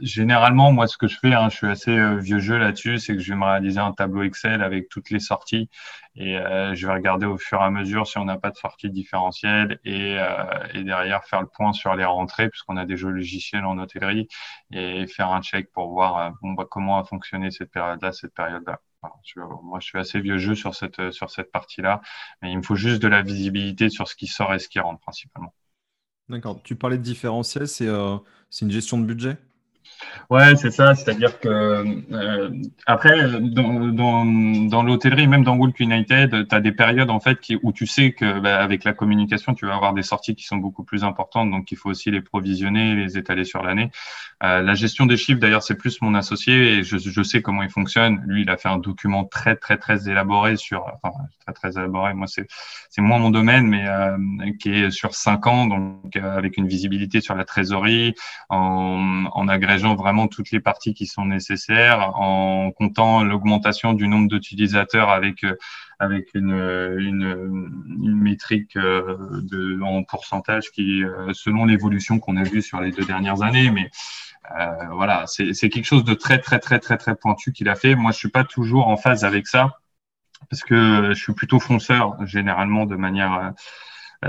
[0.00, 3.14] généralement, moi, ce que je fais, hein, je suis assez euh, vieux jeu là-dessus, c'est
[3.14, 5.68] que je vais me réaliser un tableau Excel avec toutes les sorties
[6.16, 8.56] et euh, je vais regarder au fur et à mesure si on n'a pas de
[8.56, 10.16] sortie différentielle et,
[10.74, 14.28] derrière faire le point sur les rentrées puisqu'on a des jeux logiciels en hôtellerie
[14.72, 18.80] et faire un check pour voir bah, comment a fonctionné cette période-là, cette période-là
[19.62, 22.00] moi, je suis assez vieux jeu sur cette, sur cette partie-là,
[22.42, 24.80] mais il me faut juste de la visibilité sur ce qui sort et ce qui
[24.80, 25.54] rentre principalement.
[26.28, 26.62] D'accord.
[26.62, 28.16] Tu parlais de différentiel, c'est euh,
[28.62, 29.36] une gestion de budget?
[30.30, 30.94] Ouais, c'est ça.
[30.94, 32.50] C'est-à-dire que euh,
[32.86, 37.72] après, dans, dans, l'hôtellerie, même dans Walk United, tu as des périodes en fait où
[37.72, 40.84] tu sais que bah, avec la communication, tu vas avoir des sorties qui sont beaucoup
[40.84, 43.90] plus importantes, donc il faut aussi les provisionner, les étaler sur l'année.
[44.42, 47.62] Euh, la gestion des chiffres, d'ailleurs, c'est plus mon associé et je, je, sais comment
[47.62, 48.22] il fonctionne.
[48.26, 52.14] Lui, il a fait un document très très très élaboré sur, enfin très très élaboré.
[52.14, 52.46] Moi, c'est
[52.90, 54.16] c'est moins mon domaine, mais euh,
[54.60, 58.14] qui est sur cinq ans, donc avec une visibilité sur la trésorerie,
[58.48, 64.28] en, en agrégeant vraiment toutes les parties qui sont nécessaires en comptant l'augmentation du nombre
[64.28, 65.56] d'utilisateurs avec euh,
[65.98, 66.52] avec une,
[66.98, 67.70] une,
[68.02, 72.90] une métrique euh, de, en pourcentage qui, euh, selon l'évolution qu'on a vue sur les
[72.90, 73.90] deux dernières années, mais
[74.58, 77.94] euh, voilà, c'est quelque chose de très très très très très pointu qu'il a fait.
[77.94, 79.78] Moi, je suis pas toujours en phase avec ça
[80.50, 83.50] parce que je suis plutôt fonceur généralement de manière euh,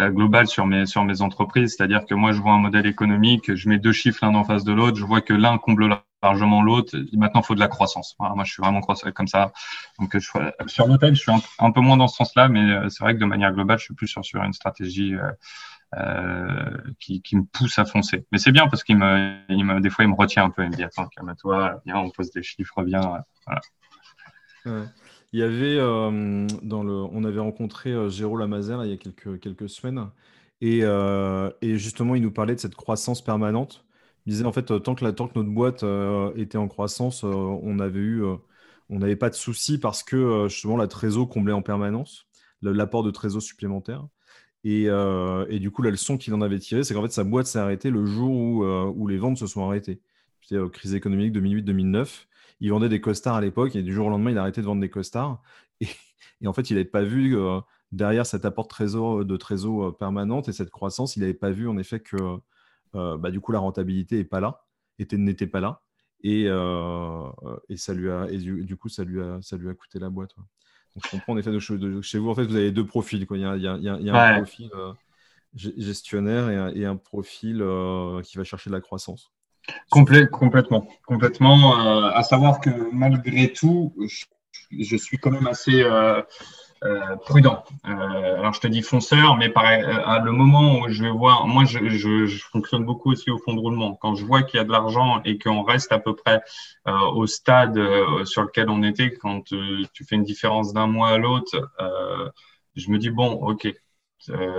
[0.09, 3.69] global sur mes sur mes entreprises, c'est-à-dire que moi je vois un modèle économique, je
[3.69, 5.89] mets deux chiffres l'un en face de l'autre, je vois que l'un comble
[6.25, 6.97] largement l'autre.
[7.13, 8.15] Maintenant, il faut de la croissance.
[8.19, 9.51] moi, je suis vraiment comme ça.
[9.99, 10.29] Donc, je,
[10.67, 13.19] sur l'hôtel, je suis un, peu moins dans ce sens-là, mais euh, c'est vrai que
[13.19, 15.31] de manière globale, je suis plus sur, sur une stratégie euh,
[15.97, 18.25] euh, qui, qui, me pousse à foncer.
[18.31, 20.63] Mais c'est bien parce qu'il me, il me, des fois, il me retient un peu.
[20.63, 23.23] Il me dit Attends, calme-toi, viens, on pose des chiffres, viens.
[25.35, 28.97] Il y avait, euh, dans le, on avait rencontré euh, Jérôme Lamazer il y a
[28.97, 30.09] quelques, quelques semaines,
[30.61, 33.83] et, euh, et, justement, il nous parlait de cette croissance permanente.
[34.25, 35.83] Il disait en fait, tant que, tant que notre boîte
[36.37, 38.23] était en croissance, on avait eu,
[38.89, 42.27] on n'avait pas de soucis parce que justement la trésor comblait en permanence
[42.61, 44.07] l'apport de trésor supplémentaire.
[44.63, 47.47] Et, et, du coup, la leçon qu'il en avait tirée, c'est qu'en fait, sa boîte
[47.47, 49.99] s'est arrêtée le jour où, où les ventes se sont arrêtées.
[50.41, 52.25] C'était crise économique 2008-2009
[52.59, 54.65] il vendait des costards à l'époque et du jour au lendemain, il a arrêté de
[54.65, 55.41] vendre des costards.
[56.41, 57.59] Et, en fait, il n'avait pas vu euh,
[57.91, 61.49] derrière cet apport de trésor, de trésor euh, permanente et cette croissance, il n'avait pas
[61.49, 62.17] vu en effet que
[62.95, 64.65] euh, bah, du coup la rentabilité n'est pas là,
[64.99, 65.81] n'était pas là.
[66.23, 66.45] Et,
[67.69, 70.09] et, ça lui a, et du, coup, ça lui a, ça lui a coûté la
[70.09, 70.35] boîte.
[70.35, 71.59] Donc, je comprends en effet de,
[72.01, 73.27] chez vous, en fait, vous avez deux profils.
[73.27, 73.37] Quoi.
[73.37, 74.71] Il, y a, il, y a, il y a un profil
[75.53, 77.57] gestionnaire et un, et un profil
[78.23, 79.34] qui va chercher de la croissance
[79.89, 81.79] complètement, complètement.
[81.79, 83.93] Euh, à savoir que malgré tout,
[84.71, 86.21] je, suis quand même assez euh,
[86.83, 87.63] euh, prudent.
[87.83, 91.65] alors je te dis fonceur, mais pareil, à le moment où je vais voir, moi
[91.65, 93.95] je, je, fonctionne beaucoup aussi au fond de roulement.
[93.95, 96.41] Quand je vois qu'il y a de l'argent et qu'on reste à peu près
[96.85, 97.79] au stade
[98.25, 101.69] sur lequel on était, quand tu fais une différence d'un mois à l'autre,
[102.75, 103.71] je me dis bon, ok, euh,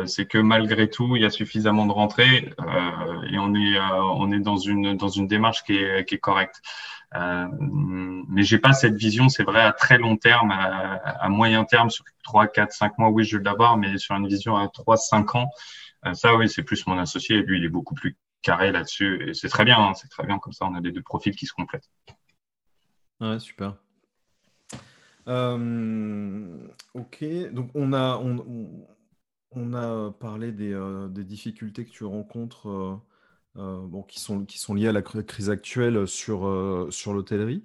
[0.06, 4.02] c'est que malgré tout, il y a suffisamment de rentrées euh, et on est, euh,
[4.14, 6.60] on est dans une, dans une démarche qui est, qui est correcte.
[7.14, 7.46] Euh,
[8.28, 12.04] mais j'ai pas cette vision, c'est vrai, à très long terme, à, moyen terme, sur
[12.24, 15.34] 3, 4, 5 mois, oui, je vais l'avoir, mais sur une vision à 3, 5
[15.34, 15.50] ans,
[16.12, 17.42] ça, oui, c'est plus mon associé.
[17.42, 20.38] Lui, il est beaucoup plus carré là-dessus et c'est très bien, hein, c'est très bien
[20.38, 21.88] comme ça, on a des deux profils qui se complètent.
[23.20, 23.74] Ouais, super.
[26.94, 28.20] ok, donc on a,
[29.74, 33.00] a parlé des, difficultés que tu rencontres
[34.08, 37.64] qui, sont, liées à la crise actuelle sur, l'hôtellerie.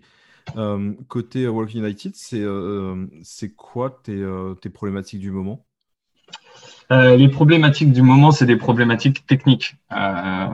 [1.07, 5.65] côté Walk United, c'est quoi tes problématiques du moment?
[6.91, 9.75] Euh, les problématiques du moment, c'est des problématiques techniques.
[9.93, 10.47] Euh,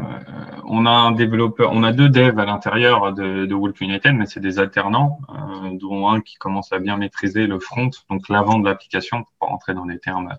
[0.66, 4.28] on a un développeur, on a deux devs à l'intérieur de, de Wolf United, mais
[4.28, 8.60] c'est des alternants, euh, dont un qui commence à bien maîtriser le front, donc l'avant
[8.60, 10.36] de l'application, pour rentrer dans les termes.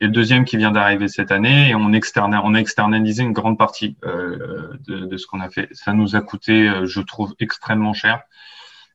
[0.00, 3.32] Et le deuxième qui vient d'arriver cette année, et on, externe, on a externalisé une
[3.32, 5.68] grande partie de, de, ce qu'on a fait.
[5.72, 8.20] Ça nous a coûté, je trouve, extrêmement cher.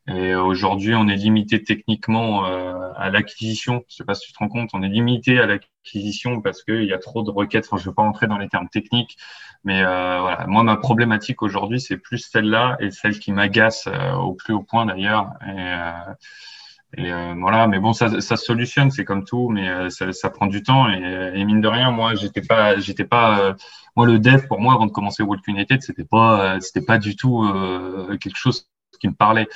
[0.10, 3.84] Et aujourd'hui, on est limité techniquement euh, à l'acquisition.
[3.89, 6.86] Je sais pas si tu te rends compte, on est limité à l'acquisition parce qu'il
[6.86, 7.67] y a trop de requêtes.
[7.70, 9.17] Je ne vais pas entrer dans les termes techniques,
[9.65, 10.48] mais euh, voilà.
[10.48, 14.63] Moi, ma problématique aujourd'hui, c'est plus celle-là et celle qui m'agace euh, au plus haut
[14.63, 15.32] point d'ailleurs.
[15.46, 17.67] Et, et voilà.
[17.67, 18.91] Mais bon, ça, ça se solutionne.
[18.91, 20.89] C'est comme tout, mais ça, ça, prend du temps.
[20.89, 23.56] Et, et, mine de rien, moi, j'étais pas, j'étais pas.
[23.98, 27.17] moi, le dev pour moi, avant de commencer Walk United, c'était pas, c'était pas du
[27.17, 27.46] tout
[28.22, 29.47] quelque chose qui me parlait.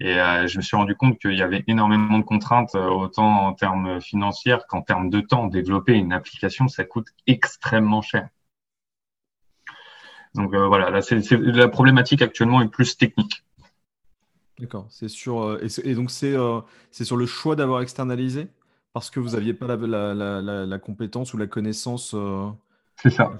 [0.00, 3.46] Et euh, je me suis rendu compte qu'il y avait énormément de contraintes, euh, autant
[3.46, 5.46] en termes financiers qu'en termes de temps.
[5.46, 8.28] Développer une application, ça coûte extrêmement cher.
[10.34, 13.44] Donc euh, voilà, là, la problématique actuellement est plus technique.
[14.58, 14.86] D'accord.
[14.90, 16.34] C'est sur et, donc c'est
[16.90, 18.48] c'est sur le choix d'avoir externalisé
[18.94, 20.14] parce que vous n'aviez pas la,
[20.64, 22.14] la, compétence ou la connaissance.
[22.96, 23.32] C'est ça.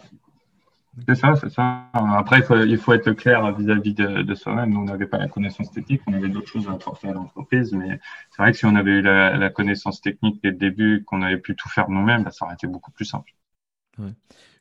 [1.06, 1.90] C'est ça, c'est ça.
[1.92, 4.70] Après, il faut, être clair vis-à-vis de, soi-même.
[4.70, 7.72] Nous, on n'avait pas la connaissance technique, on avait d'autres choses à apporter à l'entreprise,
[7.72, 11.22] mais c'est vrai que si on avait eu la, connaissance technique dès le début, qu'on
[11.22, 13.34] avait pu tout faire nous-mêmes, bah, ça aurait été beaucoup plus simple.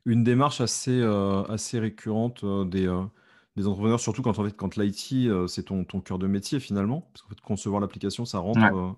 [0.06, 3.04] Une démarche assez, euh, assez récurrente euh, des, euh,
[3.56, 7.10] des entrepreneurs, surtout quand, en fait, quand l'IT, c'est ton, ton cœur de métier finalement,
[7.14, 8.96] parce qu'en fait, concevoir l'application, ça rentre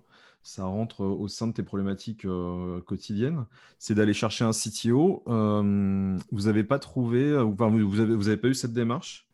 [0.47, 2.25] ça rentre au sein de tes problématiques
[2.85, 3.45] quotidiennes,
[3.79, 5.23] c'est d'aller chercher un CTO.
[5.27, 9.27] vous n'avez pas trouvé, enfin, vous n'avez avez pas eu cette démarche?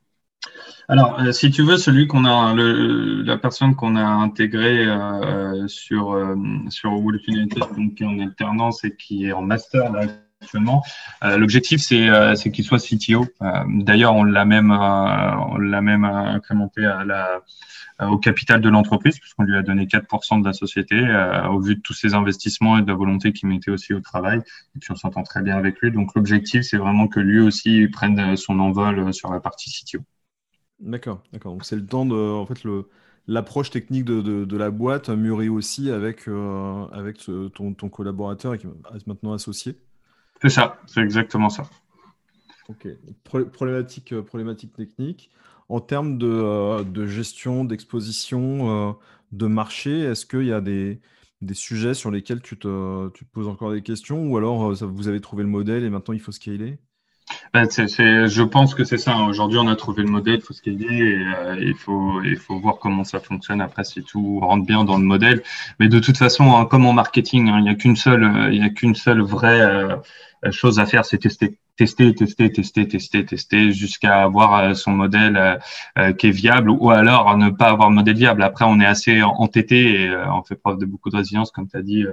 [0.90, 4.88] Alors, si tu veux, celui qu'on a, la personne qu'on a intégrée
[5.68, 6.36] sur
[6.70, 7.22] sur Wolf
[7.78, 9.92] donc qui est en alternance et qui est en master
[10.44, 10.84] actuellement,
[11.22, 13.26] l'objectif c'est qu'il soit CTO.
[13.68, 14.72] D'ailleurs, on l'a même
[15.82, 16.86] même incrémenté
[18.02, 21.60] euh, au capital de l'entreprise, puisqu'on lui a donné 4% de la société, euh, au
[21.60, 24.40] vu de tous ses investissements et de la volonté qu'il mettait aussi au travail.
[24.76, 25.92] Et puis on s'entend très bien avec lui.
[25.92, 30.00] Donc l'objectif, c'est vraiment que lui aussi prenne son envol sur la partie CTO.
[30.80, 31.54] D'accord, d'accord.
[31.54, 32.68] Donc c'est le temps de, en fait,
[33.28, 37.20] l'approche technique de, la boîte mûrit aussi avec, euh, avec
[37.54, 39.78] ton, ton, collaborateur qui est maintenant associé.
[40.42, 41.70] C'est ça, c'est exactement ça.
[42.70, 42.88] Ok.
[43.24, 45.30] problématique, problématique technique.
[45.70, 48.94] En termes de, euh, gestion, d'exposition, euh,
[49.32, 51.00] de marché, est-ce qu'il y a des,
[51.54, 55.44] sujets sur lesquels tu te, poses encore des questions ou alors euh, vous avez trouvé
[55.44, 56.78] le modèle et maintenant il faut scaler?
[57.54, 59.16] Ben, je pense que c'est ça.
[59.18, 61.20] Aujourd'hui, on a trouvé le modèle, il faut scaler
[61.60, 64.98] et il, faut, il faut voir comment ça fonctionne après si tout rentre bien dans
[64.98, 65.44] le modèle.
[65.80, 68.60] Mais de toute façon, hein, comme en marketing, hein, il n'y a qu'une seule, il
[68.60, 70.00] y a qu'une seule vraie
[70.52, 75.38] chose à faire, c'est tester tester, tester, tester, tester, tester, jusqu'à avoir euh, son modèle
[75.38, 75.58] euh,
[75.98, 78.44] euh, qui est viable, ou alors ne pas avoir de modèle viable.
[78.44, 81.78] Après, on est assez entêté et on fait preuve de beaucoup de résilience, comme tu
[81.78, 82.06] as dit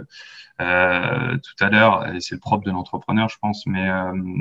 [0.60, 3.66] euh, tout à l'heure, et c'est le propre de l'entrepreneur, je pense.
[3.66, 3.88] Mais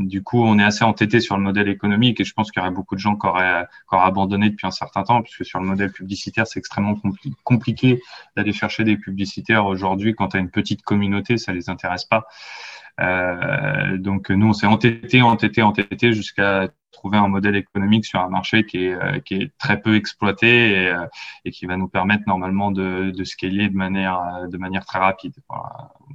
[0.06, 2.66] du coup, on est assez entêté sur le modèle économique et je pense qu'il y
[2.66, 5.60] aurait beaucoup de gens qui auraient, qui auraient abandonné depuis un certain temps, puisque sur
[5.60, 6.96] le modèle publicitaire, c'est extrêmement
[7.44, 8.02] compliqué
[8.36, 10.14] d'aller chercher des publicitaires aujourd'hui.
[10.16, 12.28] Quand tu as une petite communauté, ça les intéresse pas.
[13.00, 18.28] Euh, donc nous, on s'est entêté, entêté, entêté jusqu'à trouver un modèle économique sur un
[18.28, 21.06] marché qui est, euh, qui est très peu exploité et, euh,
[21.46, 25.34] et qui va nous permettre normalement de, de scaler de manière, de manière très rapide.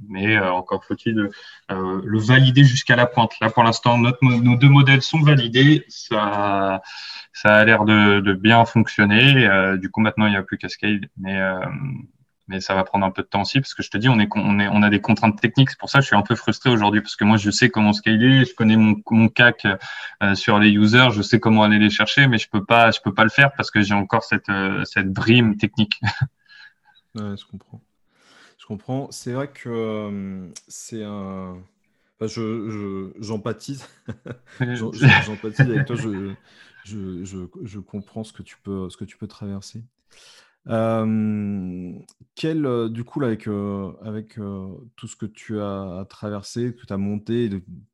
[0.07, 1.29] Mais encore faut-il
[1.69, 3.31] le valider jusqu'à la pointe.
[3.41, 5.85] Là, pour l'instant, nos deux modèles sont validés.
[5.87, 6.81] Ça,
[7.33, 9.77] ça a l'air de, de, bien fonctionner.
[9.77, 11.09] du coup, maintenant, il n'y a plus qu'à scale.
[11.17, 11.39] Mais
[12.47, 14.19] mais ça va prendre un peu de temps aussi parce que je te dis, on,
[14.19, 15.71] est, on, est, on a des contraintes techniques.
[15.71, 17.69] C'est pour ça que je suis un peu frustré aujourd'hui parce que moi, je sais
[17.69, 19.65] comment scaler, je connais mon, mon CAC
[20.21, 22.99] euh, sur les users, je sais comment aller les chercher, mais je peux pas, je
[23.03, 25.99] peux pas le faire parce que j'ai encore cette, euh, cette brime technique.
[27.15, 27.81] ouais, je comprends.
[28.57, 29.07] Je comprends.
[29.11, 31.57] C'est vrai que euh, c'est un.
[32.19, 33.87] Enfin, je, j'empathise.
[34.59, 35.95] j'empathise avec toi.
[35.95, 36.33] Je,
[36.83, 39.83] je, je, je, comprends ce que tu peux, ce que tu peux traverser
[40.65, 44.37] quel, du coup, avec, avec
[44.95, 47.49] tout ce que tu as traversé, que tu as monté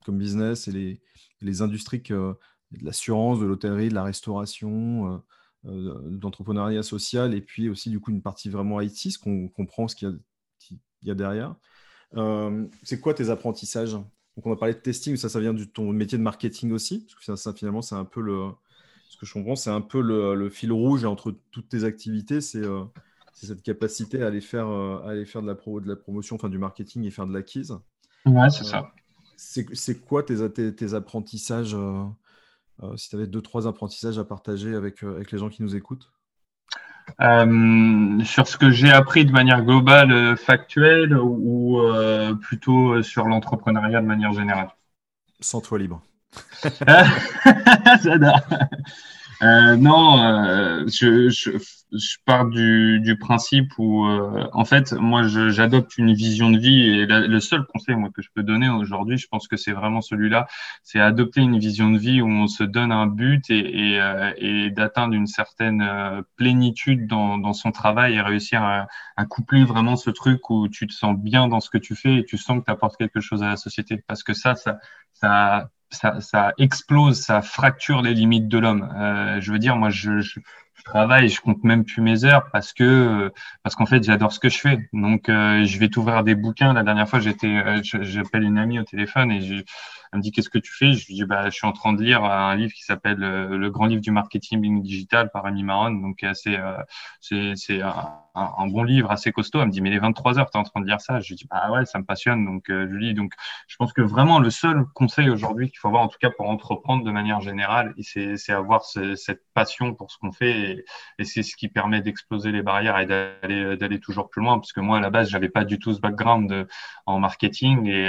[0.05, 1.01] comme business et les,
[1.41, 2.35] les industries de
[2.81, 5.21] l'assurance, de l'hôtellerie, de la restauration,
[5.65, 9.87] euh, d'entrepreneuriat social, et puis aussi, du coup, une partie vraiment IT, ce qu'on comprend
[9.87, 11.55] ce qu'il y, a, y a derrière.
[12.83, 13.93] c'est quoi tes apprentissages?
[13.93, 17.05] Donc on a parlé de testing, ça, ça vient de ton métier de marketing aussi,
[17.05, 18.49] parce que ça, finalement, c'est un peu le,
[19.11, 22.63] ce que je comprends, c'est un peu le, fil rouge entre toutes tes activités, c'est
[23.33, 26.57] cette capacité à aller faire, à aller faire de la de la promotion, enfin du
[26.57, 27.77] marketing et faire de l'acquise.
[28.25, 28.93] Ouais, c'est ça.
[29.35, 31.75] C'est quoi tes, tes, apprentissages
[32.95, 36.09] Si tu avais deux, trois apprentissages à partager avec, avec les gens qui nous écoutent?
[37.19, 43.25] Euh, sur ce que j'ai appris de manière globale, euh, factuelle, ou euh, plutôt sur
[43.25, 44.69] l'entrepreneuriat de manière générale?
[45.39, 46.01] Sans toi libre.
[49.41, 51.51] Euh, non, euh, je, je,
[51.91, 56.81] je, pars du, du principe où, euh, en fait, moi, j'adopte une vision de vie
[56.81, 60.01] et le seul conseil moi que je peux donner aujourd'hui, je pense que c'est vraiment
[60.01, 60.45] celui-là,
[60.83, 63.99] c'est adopter une vision de vie où on se donne un but et,
[64.37, 69.95] et, d'atteindre une certaine plénitude dans, dans, son travail et réussir à, à, coupler vraiment
[69.95, 72.59] ce truc où tu te sens bien dans ce que tu fais et tu sens
[72.59, 74.03] que tu apportes quelque chose à la société.
[74.07, 74.77] Parce que ça, ça,
[75.13, 78.89] ça ça, ça, explose, ça fracture les limites de l'homme.
[78.95, 80.39] Euh, je veux dire, moi, je, je,
[80.73, 83.31] je, travaille, je compte même plus mes heures parce que
[83.63, 84.89] parce qu'en fait, j'adore ce que je fais.
[84.93, 86.73] Donc, euh, je vais t'ouvrir des bouquins.
[86.73, 89.63] La dernière fois, j'étais, euh, j'appelle une amie au téléphone et je,
[90.11, 90.91] elle me dit qu'est-ce que tu fais?
[90.91, 93.57] Je lui dis bah je suis en train de lire un livre qui s'appelle euh,
[93.57, 96.77] Le grand livre du marketing digital par Amy Maron, donc assez euh,
[97.21, 99.61] c'est c'est un, bon livre assez costaud.
[99.61, 101.21] Elle me dit mais les 23 heures tu es en train de lire ça.
[101.21, 102.45] Je lui dis bah ouais ça me passionne.
[102.45, 103.33] Donc euh, je lis donc
[103.67, 106.49] je pense que vraiment le seul conseil aujourd'hui qu'il faut avoir en tout cas pour
[106.49, 110.83] entreprendre de manière générale c'est c'est avoir cette passion pour ce qu'on fait
[111.19, 114.59] et, c'est ce qui permet d'exploser les barrières et d'aller d'aller toujours plus loin.
[114.59, 116.67] Parce que moi à la base j'avais pas du tout ce background de,
[117.05, 117.87] en marketing.
[117.87, 118.01] Et,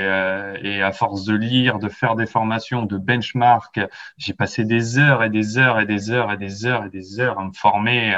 [0.62, 3.80] et à force de lire faire des formations, de benchmark.
[4.18, 7.20] J'ai passé des heures et des heures et des heures et des heures et des
[7.20, 8.16] heures à me former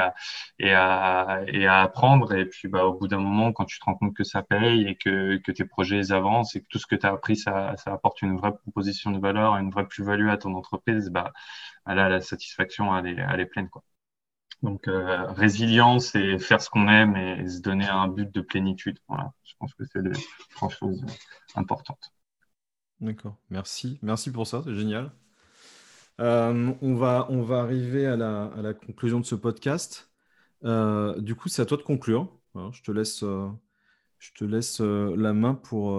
[0.59, 2.33] et à, et à apprendre.
[2.33, 4.87] Et puis, bah, au bout d'un moment, quand tu te rends compte que ça paye
[4.87, 7.75] et que, que tes projets avancent et que tout ce que tu as appris, ça,
[7.77, 11.33] ça apporte une vraie proposition de valeur, une vraie plus-value à ton entreprise, bah,
[11.85, 13.83] là, la satisfaction, elle est, elle est pleine, quoi.
[14.61, 18.99] Donc, euh, résilience et faire ce qu'on aime et se donner un but de plénitude.
[19.07, 20.17] Voilà, je pense que c'est des
[20.55, 21.05] trois choses
[21.55, 22.14] importantes.
[23.05, 23.99] D'accord, merci.
[24.01, 25.11] Merci pour ça, c'est génial.
[26.19, 30.11] Euh, on, va, on va arriver à la, conclusion de ce podcast.
[30.63, 32.35] Euh, du coup, c'est à toi de conclure.
[32.71, 33.47] je te laisse, euh,
[34.17, 35.93] je te laisse la main pour,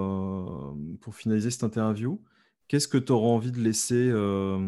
[1.01, 2.21] pour finaliser cette interview.
[2.67, 4.59] Qu'est-ce que tu auras envie de laisser à,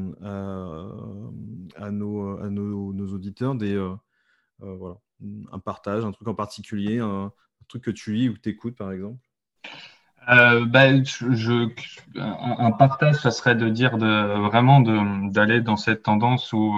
[1.91, 3.77] nos, à nos auditeurs des,
[4.61, 5.01] voilà,
[5.51, 8.51] un partage, un truc en particulier, un, un truc que tu lis ou que tu
[8.51, 9.19] écoutes, par exemple?
[10.29, 11.69] Euh, bah, je,
[12.17, 14.81] un, partage, ça serait de dire de vraiment
[15.31, 16.75] d'aller dans cette tendance où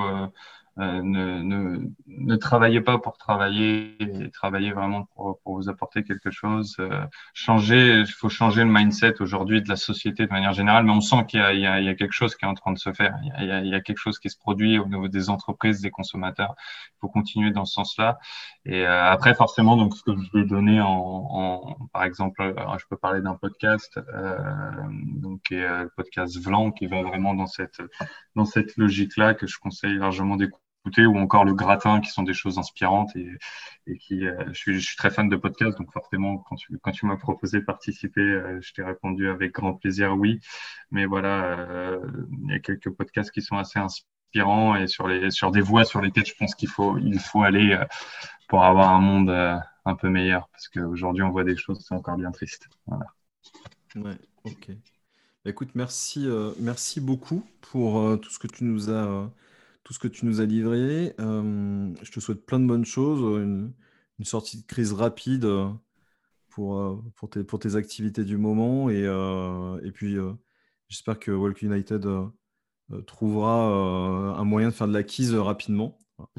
[0.78, 3.96] euh, euh, ne, ne, ne, travaillez pas pour travailler,
[4.32, 6.76] travaillez vraiment pour, pour, vous apporter quelque chose.
[6.80, 7.04] Euh,
[7.34, 11.00] changer, il faut changer le mindset aujourd'hui de la société de manière générale, mais on
[11.00, 13.14] sent qu'il y, y, y, a quelque chose qui est en train de se faire.
[13.38, 15.80] Il y, a, il y a, quelque chose qui se produit au niveau des entreprises,
[15.80, 16.54] des consommateurs.
[16.96, 18.18] Il faut continuer dans ce sens-là.
[18.64, 22.78] Et euh, après, forcément, donc ce que je vais donner en, en par exemple, euh,
[22.78, 24.38] je peux parler d'un podcast, euh,
[24.90, 27.80] donc qui est le podcast Vlan, qui va vraiment dans cette
[28.36, 32.32] dans cette logique-là que je conseille largement d'écouter ou encore le gratin qui sont des
[32.32, 33.38] choses inspirantes et,
[33.98, 37.64] qui euh, je, suis, très fan de podcasts donc forcément quand tu m'as proposé de
[37.64, 40.40] participer euh, je t'ai répondu avec grand plaisir oui.
[40.90, 41.98] Mais voilà euh,
[42.44, 46.26] il y a quelques podcasts qui sont assez inspirants et sur des voies sur lesquelles
[46.26, 47.78] je pense qu'il faut il faut aller
[48.48, 52.16] pour avoir un monde un peu meilleur parce qu'aujourd'hui on voit des choses c'est encore
[52.16, 53.06] bien triste voilà.
[53.96, 54.70] Ouais ok.
[55.44, 56.28] Bah, écoute merci
[56.58, 59.30] merci beaucoup pour tout ce que tu nous as
[59.90, 61.14] tout ce que tu nous as livré.
[61.18, 63.72] Euh, je te souhaite plein de bonnes choses, une,
[64.22, 65.66] sortie de crise rapide euh,
[66.48, 68.88] pour, euh, pour, tes, pour tes activités du moment.
[68.88, 70.16] Et, et puis,
[70.88, 72.06] j'espère que Walk United
[73.04, 73.66] trouvera
[74.38, 75.98] un moyen de faire de l'acquise rapidement.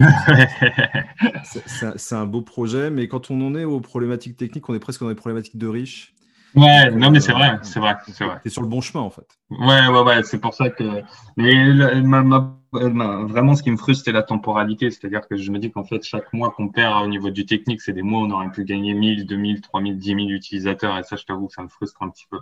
[1.44, 5.02] C'est un beau projet, mais quand on en est aux problématiques techniques, on est presque
[5.02, 6.16] dans les problématiques de riches.
[6.56, 8.40] Ouais, non, mais c'est vrai, c'est vrai, c'est vrai.
[8.44, 9.28] T'es sur le bon chemin, en fait.
[9.50, 11.02] Ouais, ouais, ouais, c'est pour ça que.
[11.38, 14.90] Mais ma, ma, vraiment, ce qui me frustre, c'est la temporalité.
[14.92, 17.82] C'est-à-dire que je me dis qu'en fait, chaque mois qu'on perd au niveau du technique,
[17.82, 20.98] c'est des mois où on aurait pu gagner 1000, 2000, 3000, 10 000 utilisateurs.
[20.98, 22.40] Et ça, je t'avoue que ça me frustre un petit peu.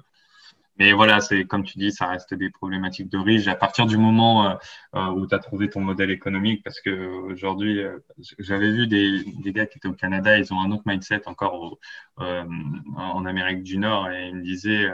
[0.80, 3.50] Mais voilà, c'est comme tu dis, ça reste des problématiques de.
[3.50, 4.56] À partir du moment euh,
[4.96, 6.90] euh, où tu as trouvé ton modèle économique, parce que
[7.32, 8.00] aujourd'hui, euh,
[8.40, 11.78] j'avais vu des, des, gars qui étaient au Canada, ils ont un autre mindset encore
[12.18, 14.90] en Amérique du Nord, et ils me disaient,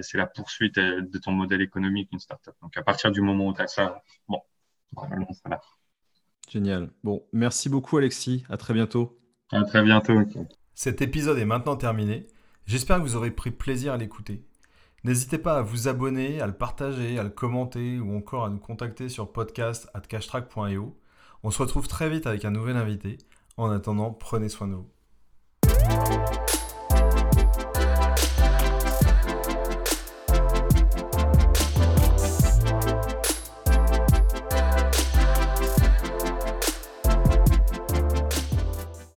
[0.00, 2.54] c'est la poursuite de ton modèle économique, une startup.
[2.62, 4.40] Donc à partir du moment où tu as ça, bon,
[4.94, 5.60] normalement, ça va.
[6.48, 6.90] Génial.
[7.02, 8.44] Bon, merci beaucoup Alexis.
[8.48, 9.18] À très bientôt.
[9.50, 10.14] À très bientôt.
[10.74, 12.26] Cet épisode est maintenant terminé.
[12.66, 14.44] J'espère que vous aurez pris plaisir à l'écouter.
[15.04, 18.58] N'hésitez pas à vous abonner, à le partager, à le commenter ou encore à nous
[18.58, 20.96] contacter sur podcast.cashtrack.io.
[21.42, 23.18] On se retrouve très vite avec un nouvel invité.
[23.56, 24.90] En attendant, prenez soin de vous.